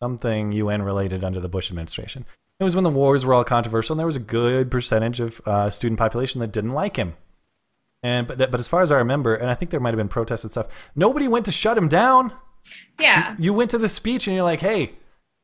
[0.00, 2.24] something UN related under the Bush administration.
[2.60, 5.40] It was when the wars were all controversial, and there was a good percentage of
[5.44, 7.14] uh, student population that didn't like him.
[8.02, 10.08] And but but as far as I remember, and I think there might have been
[10.08, 10.66] protests and stuff.
[10.96, 12.32] Nobody went to shut him down.
[12.98, 13.36] Yeah.
[13.38, 14.92] You went to the speech and you're like, "Hey,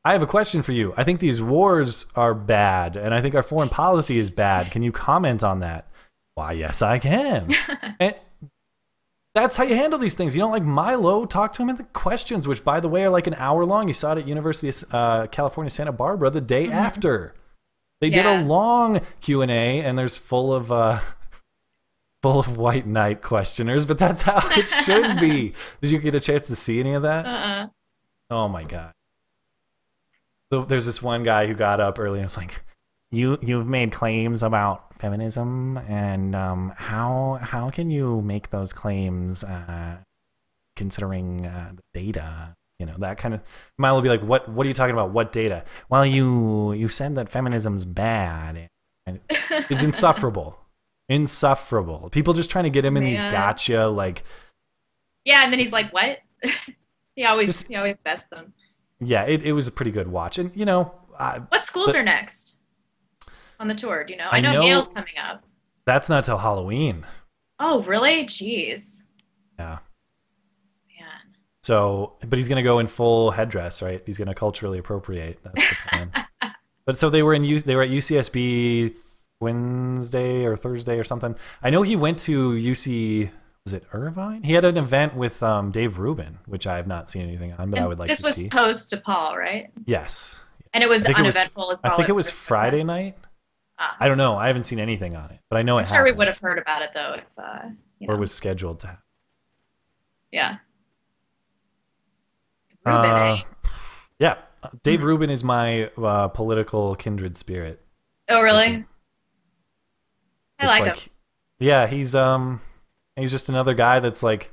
[0.03, 0.93] I have a question for you.
[0.97, 4.71] I think these wars are bad, and I think our foreign policy is bad.
[4.71, 5.87] Can you comment on that?"
[6.35, 7.53] Why, yes, I can.
[7.99, 8.15] and
[9.35, 10.35] that's how you handle these things.
[10.35, 13.09] You don't like Milo, talk to him in the questions, which, by the way, are
[13.09, 13.87] like an hour long.
[13.87, 17.35] You saw it at University of uh, California, Santa Barbara, the day after.
[18.01, 18.23] They Yeah.
[18.23, 20.99] did a long Q and A, and there's full of uh,
[22.21, 25.53] full of white knight questioners, but that's how it should be.
[25.81, 27.25] Did you get a chance to see any of that?
[27.25, 27.67] Uh-uh.
[28.29, 28.93] Oh my god.
[30.51, 32.63] So there's this one guy who got up early and was like,
[33.11, 39.43] "You you've made claims about feminism, and um, how how can you make those claims
[39.43, 39.97] uh,
[40.75, 43.41] considering uh, the data?" You know that kind of.
[43.77, 45.11] Milo will be like, "What what are you talking about?
[45.11, 48.69] What data?" Well, you you said that feminism's bad,
[49.05, 49.19] and
[49.69, 50.57] it's insufferable,
[51.09, 52.09] insufferable.
[52.11, 54.23] People just trying to get him in these gotcha like.
[55.25, 56.19] Yeah, and then he's like, "What?"
[57.15, 58.53] he always Just- he always bests them.
[59.01, 61.95] Yeah, it, it was a pretty good watch, and you know, I, What schools But-
[61.97, 62.57] are next
[63.59, 64.03] on the tour?
[64.03, 64.27] Do you know?
[64.31, 65.43] I I know, know- Yale's coming up.
[65.85, 67.05] that's not till Halloween.
[67.59, 68.23] Oh, really?
[68.25, 69.03] Jeez,
[69.57, 69.79] Yeah.
[70.99, 71.35] man.
[71.63, 74.01] So, but he's gonna go in full headdress, right?
[74.05, 75.39] He's gonna culturally appropriate.
[75.43, 76.11] That's the plan.
[76.85, 78.93] but so they were in U- they were at UCSB
[79.41, 81.35] Wednesday or Thursday or something.
[81.63, 83.31] I know he went to UC.
[83.65, 84.43] Was it Irvine?
[84.43, 87.69] He had an event with um, Dave Rubin, which I have not seen anything on,
[87.69, 88.23] but I would like to see.
[88.23, 89.69] this was post DePaul, right?
[89.85, 90.41] yes,
[90.73, 91.93] And it was it uneventful as well.
[91.93, 93.17] I think it was Friday night.
[93.77, 93.95] Ah.
[93.99, 94.35] I don't know.
[94.37, 96.37] I haven't seen anything on it, but I know it I'm sure we would have
[96.39, 97.69] heard about it though if uh,
[97.99, 98.13] you know.
[98.13, 98.87] or was scheduled to.
[98.87, 99.03] happen.
[100.31, 100.57] yeah.
[102.85, 103.69] Uh, eh?
[104.19, 104.35] yeah,
[104.83, 107.81] Dave Rubin is my uh, political kindred spirit.
[108.27, 108.85] Oh, really?
[110.59, 111.11] I It's like, him.
[111.59, 112.61] Yeah, he's um,
[113.15, 114.51] he's just another guy that's like,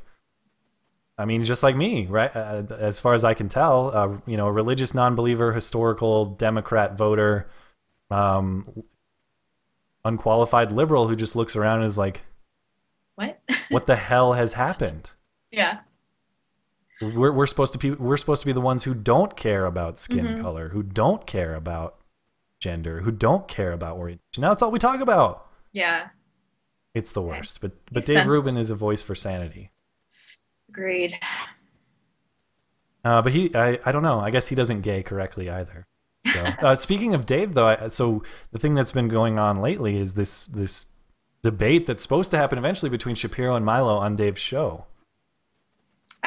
[1.19, 2.35] I mean, just like me, right?
[2.35, 6.97] Uh, as far as I can tell, uh, you know, a religious non-believer, historical Democrat
[6.99, 7.49] voter,
[8.11, 8.65] um,
[10.05, 12.23] unqualified liberal who just looks around and is like,
[13.17, 13.41] What?
[13.71, 15.11] what the hell has happened?
[15.51, 15.81] yeah.
[17.03, 19.99] We're we're supposed to be we're supposed to be the ones who don't care about
[19.99, 20.41] skin Mhm.
[20.41, 21.97] color, who don't care about
[22.59, 24.41] gender, who don't care about orientation.
[24.41, 25.46] Now that's all we talk about.
[25.77, 26.09] Yeah.
[26.95, 27.61] It's the worst.
[27.61, 28.37] But but He's Dave sensible.
[28.37, 29.73] Rubin is a voice for sanity.
[30.71, 31.13] Agreed.
[33.05, 34.19] Uh, but he, I, I don't know.
[34.19, 35.87] I guess he doesn't gay correctly either.
[36.33, 38.23] So, uh, speaking of Dave, though, I, so
[38.53, 40.87] the thing that's been going on lately is this this
[41.43, 44.87] debate that's supposed to happen eventually between Shapiro and Milo on Dave's show.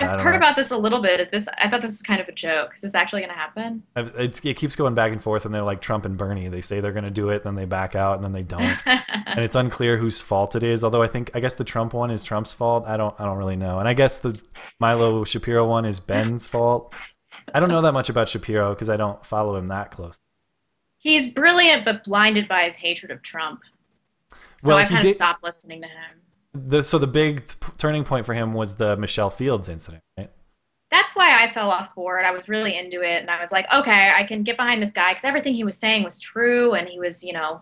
[0.02, 0.38] I've heard know.
[0.38, 1.20] about this a little bit.
[1.20, 1.48] Is this?
[1.58, 2.74] I thought this was kind of a joke.
[2.76, 3.84] Is this actually going to happen?
[3.96, 6.48] It's, it keeps going back and forth, and they're like Trump and Bernie.
[6.48, 8.78] They say they're going to do it, then they back out, and then they don't.
[8.86, 10.84] and it's unclear whose fault it is.
[10.84, 12.86] Although I think I guess the Trump one is Trump's fault.
[12.88, 13.80] I don't I don't really know.
[13.80, 14.40] And I guess the
[14.80, 16.94] Milo Shapiro one is Ben's fault.
[17.54, 20.20] I don't know that much about Shapiro because I don't follow him that close.
[20.98, 23.62] He's brilliant, but blinded by his hatred of Trump.
[24.58, 26.22] So Well, I kind did- of stopped listening to him.
[26.54, 27.44] The so the big
[27.78, 30.32] turning point for him was the Michelle Fields incident, right?
[30.92, 32.26] That's why I fell off board.
[32.26, 34.92] I was really into it, and I was like, okay, I can get behind this
[34.92, 37.62] guy because everything he was saying was true, and he was, you know,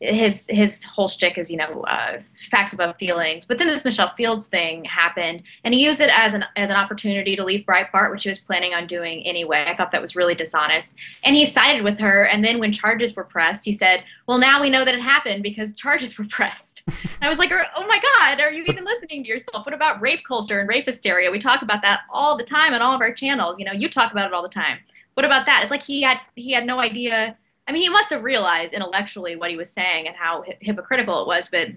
[0.00, 2.20] his his whole shtick is, you know, uh,
[2.50, 3.44] facts above feelings.
[3.46, 6.76] But then this Michelle Fields thing happened, and he used it as an as an
[6.76, 9.64] opportunity to leave Breitbart, which he was planning on doing anyway.
[9.66, 10.94] I thought that was really dishonest.
[11.24, 14.62] And he sided with her, and then when charges were pressed, he said, "Well, now
[14.62, 16.82] we know that it happened because charges were pressed."
[17.20, 19.66] I was like, "Oh my God, are you even listening to yourself?
[19.66, 21.30] What about rape culture and rape hysteria?
[21.30, 23.58] We talk about that all the time on all of our channels.
[23.58, 24.78] You know, you talk about it all the time.
[25.14, 25.64] What about that?
[25.64, 27.36] It's like he had he had no idea.
[27.68, 31.20] I mean, he must have realized intellectually what he was saying and how hy- hypocritical
[31.20, 31.68] it was, but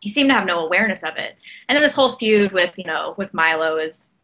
[0.00, 1.36] he seemed to have no awareness of it.
[1.68, 4.18] And then this whole feud with you know with Milo is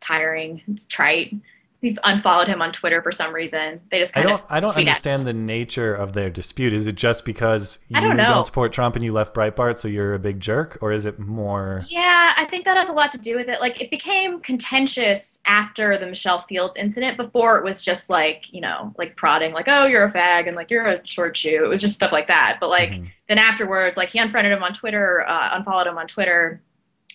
[0.00, 0.62] tiring.
[0.66, 1.34] It's trite.
[1.80, 3.80] We've unfollowed him on Twitter for some reason.
[3.90, 4.40] They just I kind don't.
[4.42, 6.72] of I don't at understand the nature of their dispute.
[6.72, 8.42] Is it just because you I don't know.
[8.42, 11.82] support Trump and you left Breitbart, so you're a big jerk, or is it more?
[11.88, 13.60] Yeah, I think that has a lot to do with it.
[13.60, 17.16] Like, it became contentious after the Michelle Fields incident.
[17.16, 20.56] Before, it was just like, you know, like prodding, like, oh, you're a fag, and
[20.56, 21.64] like, you're a short shoe.
[21.64, 22.58] It was just stuff like that.
[22.60, 23.10] But like, Mhm.
[23.28, 26.60] then afterwards, like, he unfriended him on Twitter, uh, unfollowed him on Twitter,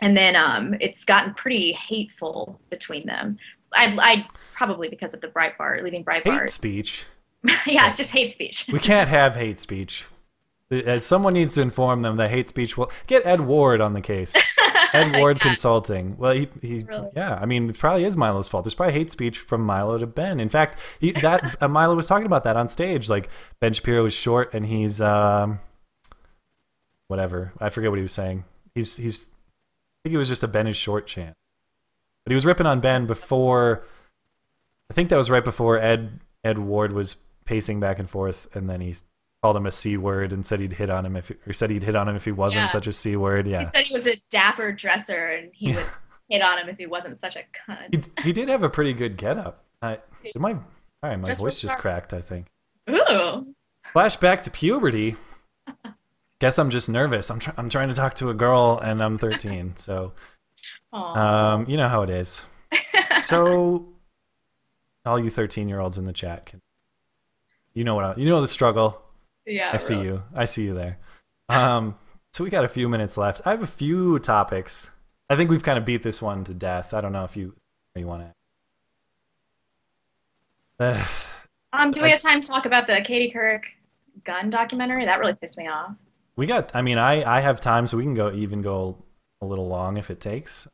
[0.01, 3.37] and then um, it's gotten pretty hateful between them.
[3.75, 6.41] I, I probably because of the Breitbart, leaving Breitbart.
[6.41, 7.05] hate speech?
[7.65, 8.69] yeah, it's just hate speech.
[8.71, 10.05] We can't have hate speech.
[10.97, 14.33] Someone needs to inform them that hate speech will get Ed Ward on the case.
[14.93, 15.43] Ed Ward Yeah.
[15.43, 16.17] Consulting.
[16.17, 17.09] Well, he, he Really?
[17.15, 17.37] yeah.
[17.39, 18.63] I mean, it probably is Milo's fault.
[18.63, 20.39] There's probably hate speech from Milo to Ben.
[20.39, 23.09] In fact, he, that uh, Milo was talking about that on stage.
[23.09, 25.59] Like Ben Shapiro is short and he's um,
[27.07, 27.53] whatever.
[27.59, 28.45] I forget what he was saying.
[28.73, 29.27] He's he's.
[29.27, 31.35] I think it was just a Ben is short chant.
[32.25, 33.83] But he was ripping on Ben before.
[34.89, 38.69] I think that was right before Ed Ed Ward was pacing back and forth, and
[38.69, 38.95] then he
[39.41, 41.83] called him a c word and said he'd hit on him if or said he'd
[41.83, 42.67] hit on him if he wasn't Yeah.
[42.67, 43.45] such a c word.
[43.47, 45.85] Yeah, He said he was a dapper dresser and he would
[46.29, 48.19] hit on him if he wasn't such a he, cunt.
[48.23, 49.63] he did have a pretty good getup.
[49.81, 49.99] I
[50.35, 50.55] my
[51.03, 51.81] sorry, my Just voice just sharp.
[51.81, 52.13] cracked.
[52.13, 52.47] I think.
[52.89, 53.53] Ooh.
[53.93, 55.15] Flashback to puberty.
[56.39, 57.29] Guess I'm just nervous.
[57.29, 60.13] I'm try- I'm trying to talk to a girl and I'm 13, so
[60.93, 62.43] Um, you know how it is.
[63.21, 63.87] So,
[65.05, 66.59] all you 13 year olds in the chat can,
[67.73, 69.01] you know what I, you know the struggle.
[69.45, 70.07] yeah, I see really.
[70.07, 70.23] you.
[70.35, 70.97] I see you there.
[71.47, 71.95] Um,
[72.33, 73.41] so we got a few minutes left.
[73.45, 74.91] I have a few topics.
[75.29, 76.93] I think we've kind of beat this one to death.
[76.93, 77.55] I don't know if you
[77.95, 78.23] you want
[80.79, 81.05] to.
[81.71, 83.63] Um, do we I- have time to talk about the Katie Couric
[84.25, 85.05] gun documentary?
[85.05, 85.95] That really pissed me off.
[86.35, 86.75] we got.
[86.75, 88.97] I mean, I I have time, so we can go even go
[89.41, 90.67] a little long if it takes.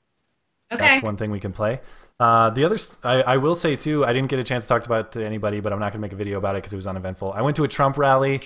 [0.72, 0.80] Okay.
[0.86, 1.80] That's one thing we can play.
[2.20, 4.86] Uh, the other, I, I will say too, I didn't get a chance to talk
[4.86, 6.74] about it to anybody, but I'm not going to make a video about it because
[6.74, 7.32] it was uneventful.
[7.32, 8.42] I went to a Trump rally,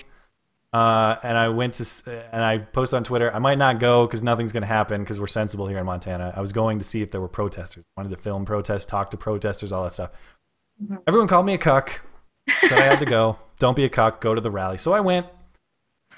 [0.72, 3.34] uh, and I went to, and I posted on Twitter.
[3.34, 6.32] I might not go because nothing's going to happen because we're sensible here in Montana.
[6.36, 7.84] I was going to see if there were protesters.
[7.96, 10.10] wanted to film protests, talk to protesters, all that stuff.
[10.82, 11.00] Mhm.
[11.08, 12.00] Everyone called me a cuck,
[12.68, 13.38] so I had to go.
[13.58, 14.20] Don't be a cuck.
[14.20, 14.78] Go to the rally.
[14.78, 15.26] So I went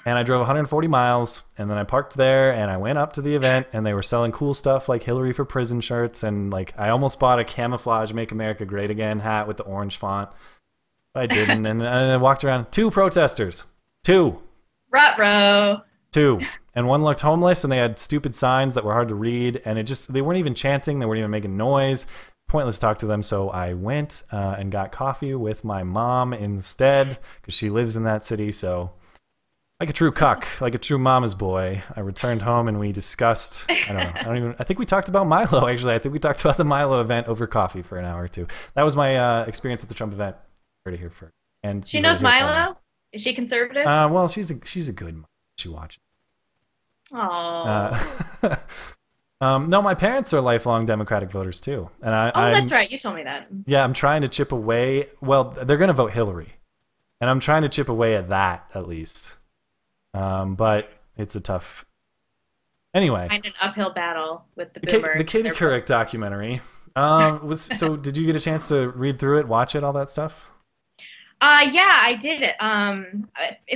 [0.07, 3.21] and I drove 140 miles and then I parked there and I went up to
[3.21, 6.73] the event and they were selling cool stuff like Hillary for prison shirts and like
[6.77, 10.29] I almost bought a camouflage make America great again hat with the orange font.
[11.13, 13.65] But I didn't and I walked around two protesters.
[14.05, 14.41] Two.
[14.91, 15.83] Rutro.
[16.13, 16.39] Two.
[16.73, 19.77] And one looked homeless and they had stupid signs that were hard to read and
[19.77, 22.07] it just they weren't even chanting, they weren't even making noise.
[22.47, 26.33] Pointless to talk to them, so I went uh, and got coffee with my mom
[26.33, 28.53] instead because she lives in that city.
[28.53, 28.91] So
[29.79, 33.65] like a true cuck, like a true mama's boy, I returned home and we discussed.
[33.69, 34.11] I don't know.
[34.15, 34.55] I don't even.
[34.57, 35.67] I think we talked about Milo.
[35.67, 38.27] Actually, I think we talked about the Milo event over coffee for an hour or
[38.27, 38.47] two.
[38.73, 40.35] That was my uh, experience at the Trump event.
[40.85, 41.33] Heard it here first.
[41.63, 42.77] And She knows heard it here Milo?
[43.13, 43.85] Is she conservative?
[43.85, 45.13] Uh, well, she's a she's a good.
[45.15, 45.27] mom.
[45.57, 45.99] She watches.
[47.13, 47.19] Oh.
[47.19, 48.55] Uh,
[49.41, 52.31] um, no, my parents are lifelong Democratic voters too, and I.
[52.33, 52.89] oh, I'm, that's right.
[52.89, 53.47] You told me that.
[53.65, 55.07] Yeah, I'm trying to chip away.
[55.21, 56.53] Well, they're going to vote Hillary,
[57.21, 59.36] and I'm trying to chip away at that at least.
[60.17, 61.85] Um, but it's a tough.
[62.93, 65.17] Anyway, Find an uphill battle with the the, Ka- boomers.
[65.19, 66.61] the Katie Couric documentary.
[66.95, 67.95] Um, was so?
[67.95, 70.51] Did you get a chance to read through it, watch it, all that stuff?
[71.39, 72.55] Uh, yeah, I did it.
[72.59, 73.29] Um,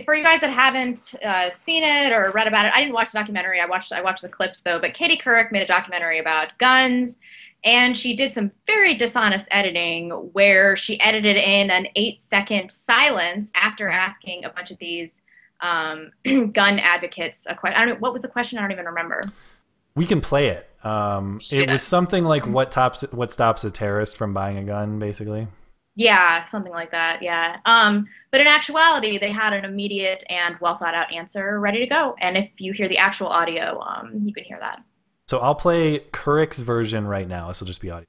[0.05, 3.11] for you guys that haven't uh, seen it or read about it, I didn't watch
[3.11, 3.59] the documentary.
[3.59, 4.79] I watched I watched the clips though.
[4.79, 7.19] But Katie Couric made a documentary about guns,
[7.63, 13.51] and she did some very dishonest editing where she edited in an eight second silence
[13.53, 15.21] after asking a bunch of these
[15.61, 16.11] um,
[16.53, 17.81] gun advocates a question.
[17.81, 17.95] I don't.
[17.95, 18.57] know What was the question?
[18.57, 19.21] I don't even remember.
[19.95, 20.69] We can play it.
[20.85, 24.99] Um, it was something like what tops what stops a terrorist from buying a gun,
[24.99, 25.47] basically.
[25.95, 27.21] Yeah, something like that.
[27.21, 27.57] Yeah.
[27.65, 31.87] Um, but in actuality, they had an immediate and well thought out answer ready to
[31.87, 32.15] go.
[32.19, 34.81] And if you hear the actual audio, um, you can hear that.
[35.27, 37.49] So I'll play Couric's version right now.
[37.49, 38.05] This will just be audio.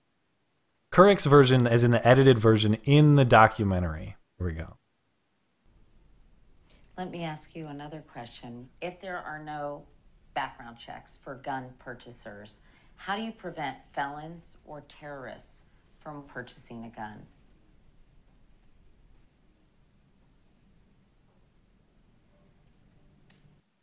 [0.92, 4.16] Couric's version, as in the edited version in the documentary.
[4.38, 4.76] Here we go.
[6.98, 8.68] Let me ask you another question.
[8.82, 9.82] If there are no
[10.34, 12.60] background checks for gun purchasers,
[12.96, 15.64] how do you prevent felons or terrorists
[16.00, 17.22] from purchasing a gun?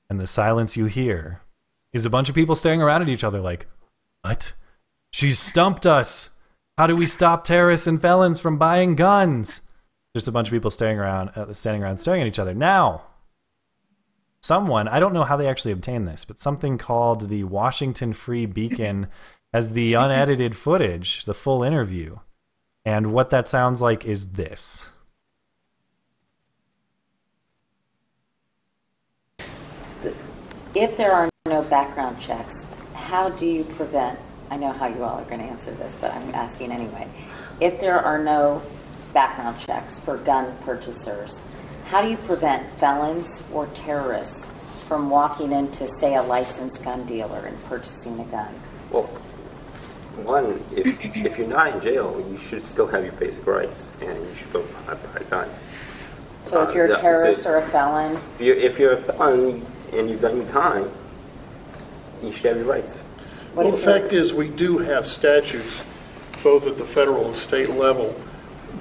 [0.10, 1.42] And the silence you hear
[1.94, 3.68] is a bunch of people staring around at each other like,
[4.22, 4.54] What?
[5.12, 6.38] She's stumped us.
[6.78, 9.62] How do we stop terrorists and felons from buying guns?
[10.16, 12.54] Just a bunch of people staring around, uh, standing around, staring at each other.
[12.56, 13.04] Now,
[14.42, 18.46] someone, I don't know how they actually obtained this, but something called the Washington Free
[18.48, 19.08] Beacon
[19.54, 22.18] has the unedited footage, the full interview.
[22.86, 24.90] And what that sounds like is this.
[30.76, 34.20] If there are no background checks, how do you prevent?
[34.52, 37.08] I know how you all are going to answer this, but I'm asking anyway.
[37.60, 38.62] If there are no
[39.14, 41.42] background checks for gun purchasers,
[41.86, 44.46] how do you prevent felons or terrorists
[44.88, 48.54] from walking into, say, a licensed gun dealer and purchasing a gun?
[48.92, 49.04] Well,
[50.24, 54.18] one, if, if you're not in jail, you should still have your basic rights, and
[54.18, 55.50] you should go buy, buy a gun.
[56.44, 58.98] So if Uh, you're a terrorist so- or a felon, If you're, if you're a
[59.02, 60.90] felon and you've done your time,
[62.24, 62.96] you should have your rights.
[63.54, 65.84] what Well, the fact is, we do have statutes,
[66.44, 68.14] both at the federal and state level,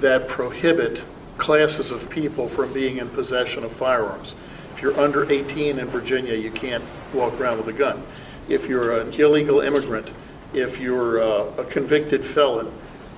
[0.00, 1.02] that prohibit
[1.38, 4.34] classes of people from being in possession of firearms.
[4.74, 8.02] If you're under 18 in Virginia, you can't walk around with a gun.
[8.48, 10.08] If you're an illegal immigrant,
[10.52, 12.72] if you're uh, a convicted felon,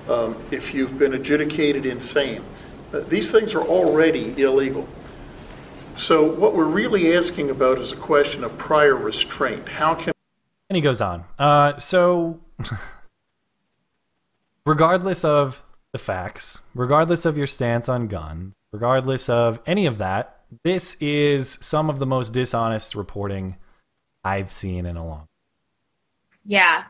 [0.09, 2.43] um, if you've been adjudicated insane,
[2.93, 4.87] uh, these things are already illegal.
[5.97, 9.67] So what we're really asking about is a question of prior restraint.
[9.67, 10.13] How can
[10.69, 11.23] And he goes on.
[11.37, 12.39] Uh, so,
[14.65, 15.61] regardless of
[15.93, 21.57] the facts, regardless of your stance on guns, regardless of any of that, this is
[21.61, 23.55] some of the most dishonest reporting
[24.23, 25.27] I've seen in a long.
[26.45, 26.83] Yeah.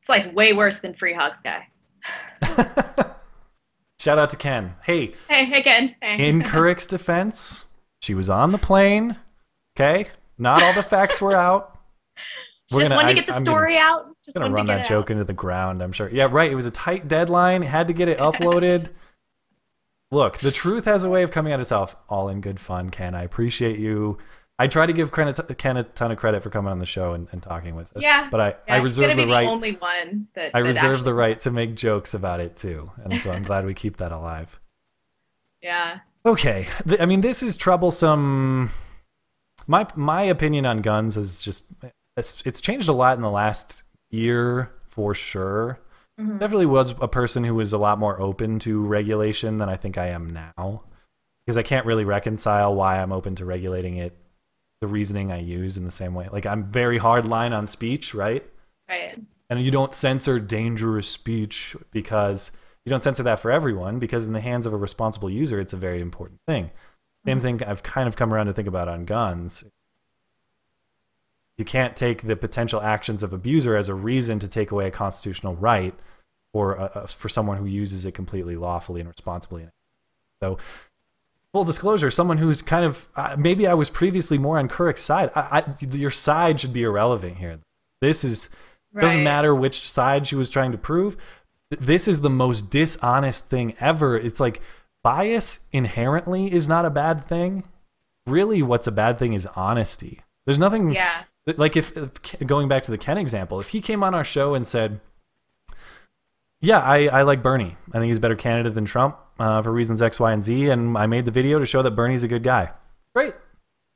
[0.00, 1.68] It's like way worse than Free Hugs Guy.
[3.98, 4.74] Shout out to Ken.
[4.82, 5.94] Hey, Hey, hey, Ken.
[6.00, 6.28] Hey.
[6.28, 7.64] in Couric's defense,
[8.02, 9.16] she was on the plane.
[9.76, 11.78] Okay, not all the facts were out.
[12.70, 14.13] We're Just wanted to get the I'm story out.
[14.24, 15.10] Just gonna run that joke out.
[15.12, 15.82] into the ground.
[15.82, 16.08] I'm sure.
[16.08, 16.50] Yeah, right.
[16.50, 17.62] It was a tight deadline.
[17.62, 18.88] Had to get it uploaded.
[20.10, 21.96] Look, the truth has a way of coming out itself.
[22.08, 23.14] All in good fun, Ken.
[23.14, 24.18] I appreciate you.
[24.58, 27.12] I try to give Ken Ken a ton of credit for coming on the show
[27.14, 28.02] and, and talking with us.
[28.02, 28.28] Yeah.
[28.30, 29.44] but I, Yeah, I reserve the right.
[29.46, 32.56] the only one that I that reserve actually- the right to make jokes about it
[32.56, 34.58] too, and so I'm glad we keep that alive.
[35.62, 36.00] Yeah.
[36.26, 36.66] Okay,
[37.00, 38.68] I mean this is troublesome.
[39.66, 41.64] My my opinion on guns is just
[42.18, 43.83] it's, it's changed a lot in the last
[44.14, 45.78] year for sure.
[46.20, 46.38] Mhm.
[46.38, 49.98] Definitely was a person who was a lot more open to regulation than I think
[49.98, 50.82] I am now,
[51.44, 54.16] because I can't really reconcile why I'm open to regulating it,
[54.80, 56.28] the reasoning I use in the same way.
[56.30, 58.44] Like I'm very hard line on speech, right?
[58.88, 59.18] Right.
[59.50, 62.50] and you don't censor dangerous speech because
[62.84, 65.72] you don't censor that for everyone because in the hands of a responsible user it's
[65.72, 66.70] a very important thing
[67.26, 69.64] same thing i've kind of come around to think about on guns
[71.58, 74.90] you can't take the potential actions of abuser as a reason to take away a
[74.90, 75.94] constitutional right
[76.52, 79.66] for uh, for someone who uses it completely lawfully and responsibly
[80.42, 80.58] so
[81.52, 85.30] full disclosure someone who's kind of uh, maybe i was previously more on Couric's side
[85.34, 87.58] I, I, your side should be irrelevant here
[88.00, 88.50] this is
[89.00, 91.16] doesn't matter which side she was trying to prove.
[91.70, 94.16] This is the most dishonest thing ever.
[94.16, 94.60] It's like
[95.02, 97.64] bias inherently is not a bad thing.
[98.26, 100.20] Really, what's a bad thing is honesty.
[100.46, 101.24] There's nothing Yeah.
[101.46, 101.92] Like if,
[102.46, 105.00] going back to the Ken example, if he came on our show and said,
[106.60, 107.76] "Yeah, I, I like Bernie.
[107.92, 110.70] I think he's a better candidate than Trump uh, for reasons X, Y, and Z,"
[110.70, 112.70] and I made the video to show that Bernie's a good guy.
[113.14, 113.34] Great.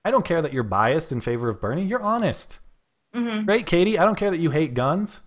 [0.05, 1.85] I don't care that you're biased in favor of Bernie.
[1.85, 2.61] You're honest.
[3.13, 3.99] hmm Great, Katie.
[3.99, 5.21] I don't care that you hate guns.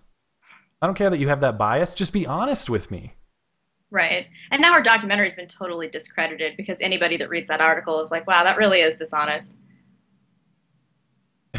[0.80, 1.94] I don't care that you have that bias.
[1.94, 3.14] Just be honest with me.
[3.90, 4.26] Right.
[4.50, 8.10] And now our documentary has been totally discredited because anybody that reads that article is
[8.10, 9.54] like, wow, that really is dishonest.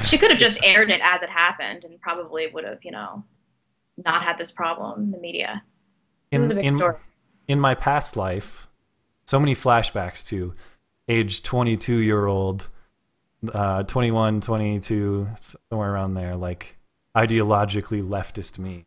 [0.06, 3.24] She could have just aired it as it happened and probably would have, you know,
[3.98, 5.64] not had this problem in the media.
[6.32, 6.96] In, This is a big in, story.
[7.48, 8.68] in my past life,
[9.26, 10.54] so many flashbacks to
[11.08, 12.70] age 22 year old,
[13.54, 16.78] uh, 21, 22, somewhere around there, like
[17.16, 18.86] ideologically leftist me.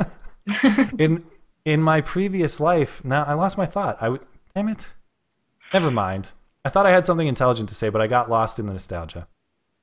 [0.98, 1.24] in
[1.64, 3.98] in my previous life, now I lost my thought.
[4.00, 4.92] I would, damn it.
[5.72, 6.32] Never mind.
[6.64, 9.28] I thought I had something intelligent to say, but I got lost in the nostalgia.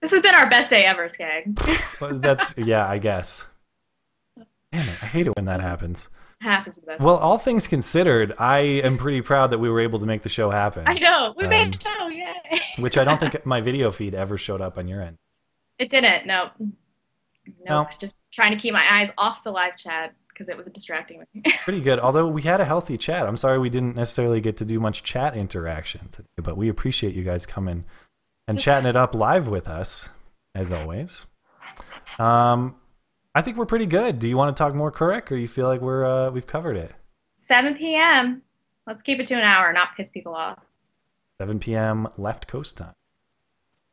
[0.01, 1.59] This has been our best day ever, Skagg.
[1.99, 3.45] But that's yeah, I guess.
[4.71, 6.09] Damn it, I hate it when that happens.
[6.65, 7.03] Is the best.
[7.03, 10.29] Well, all things considered, I am pretty proud that we were able to make the
[10.29, 10.85] show happen.
[10.87, 11.33] I know.
[11.35, 12.07] We made Um, a show.
[12.07, 12.61] Yay.
[12.77, 15.17] Which I don't think my video feed ever showed up on your end.
[15.77, 16.25] It didn't.
[16.25, 16.51] No.
[16.59, 16.71] No.
[17.65, 17.87] No.
[17.99, 21.41] Just trying to keep my eyes off the live chat because it was distracting me.
[21.63, 21.99] Pretty good.
[21.99, 23.27] Although we had a healthy chat.
[23.27, 27.13] I'm sorry we didn't necessarily get to do much chat interaction today, but we appreciate
[27.15, 27.83] you guys coming
[28.49, 30.09] and chatting it up live with us,
[30.55, 31.27] as always.
[32.17, 32.75] Um,
[33.35, 34.19] I think we're pretty good.
[34.19, 36.75] Do you want to talk more Couric, or you feel like we're uh, we've covered
[36.75, 36.91] it?
[37.35, 38.41] 7 p.m.
[38.87, 40.59] Let's keep it to an hour, not piss people off.
[41.39, 42.07] 7 p.m.
[42.17, 42.95] left coast time.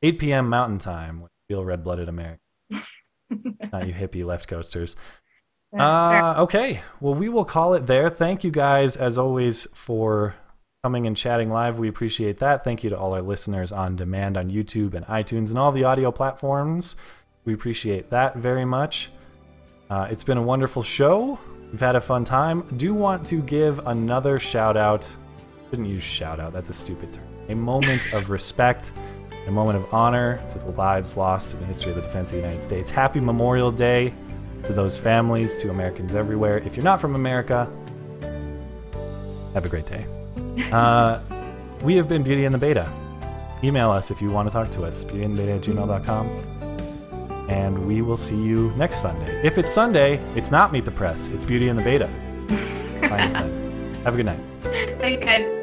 [0.02, 0.48] 8 p.m.
[0.48, 2.40] mountain time Feel red blooded America.
[2.70, 4.96] Not you hippie left coasters.
[5.78, 6.82] Uh, okay.
[7.00, 8.09] Well, we will call it there.
[8.09, 10.34] Thank you guys, as always, for
[10.83, 11.79] coming and chatting live.
[11.79, 12.62] We appreciate that.
[12.62, 15.85] Thank you to all our listeners on demand on YouTube and iTunes and all the
[15.85, 16.97] audio platforms.
[17.45, 19.11] We appreciate that very much.
[19.91, 21.39] Uh, it's been a wonderful show.
[21.70, 22.62] We've had a fun time.
[22.77, 25.12] Do want to give another shout out.
[25.70, 27.27] Shouldn't use shout out, that's a stupid term.
[27.49, 28.93] A moment of respect,
[29.47, 32.37] a moment of honor to the lives lost in the history of the defense of
[32.37, 32.91] the United States.
[32.91, 34.12] Happy Memorial Day
[34.64, 36.59] to those families, to Americans everywhere.
[36.59, 37.68] If you're not from America,
[39.55, 40.07] have a great day.
[40.72, 41.20] Uh,
[41.82, 42.90] we have been Beauty and the Beta.
[43.62, 46.28] Email us if you want to talk to us, beautyandthebeta at gmail.com.
[47.48, 49.40] And we will see you next Sunday.
[49.44, 52.09] If it's Sunday, it's not Meet the Press, it's Beauty and the Beta.
[53.09, 53.94] Find us then.
[54.04, 54.40] Have a good night.
[54.98, 55.55] Thanks, guys.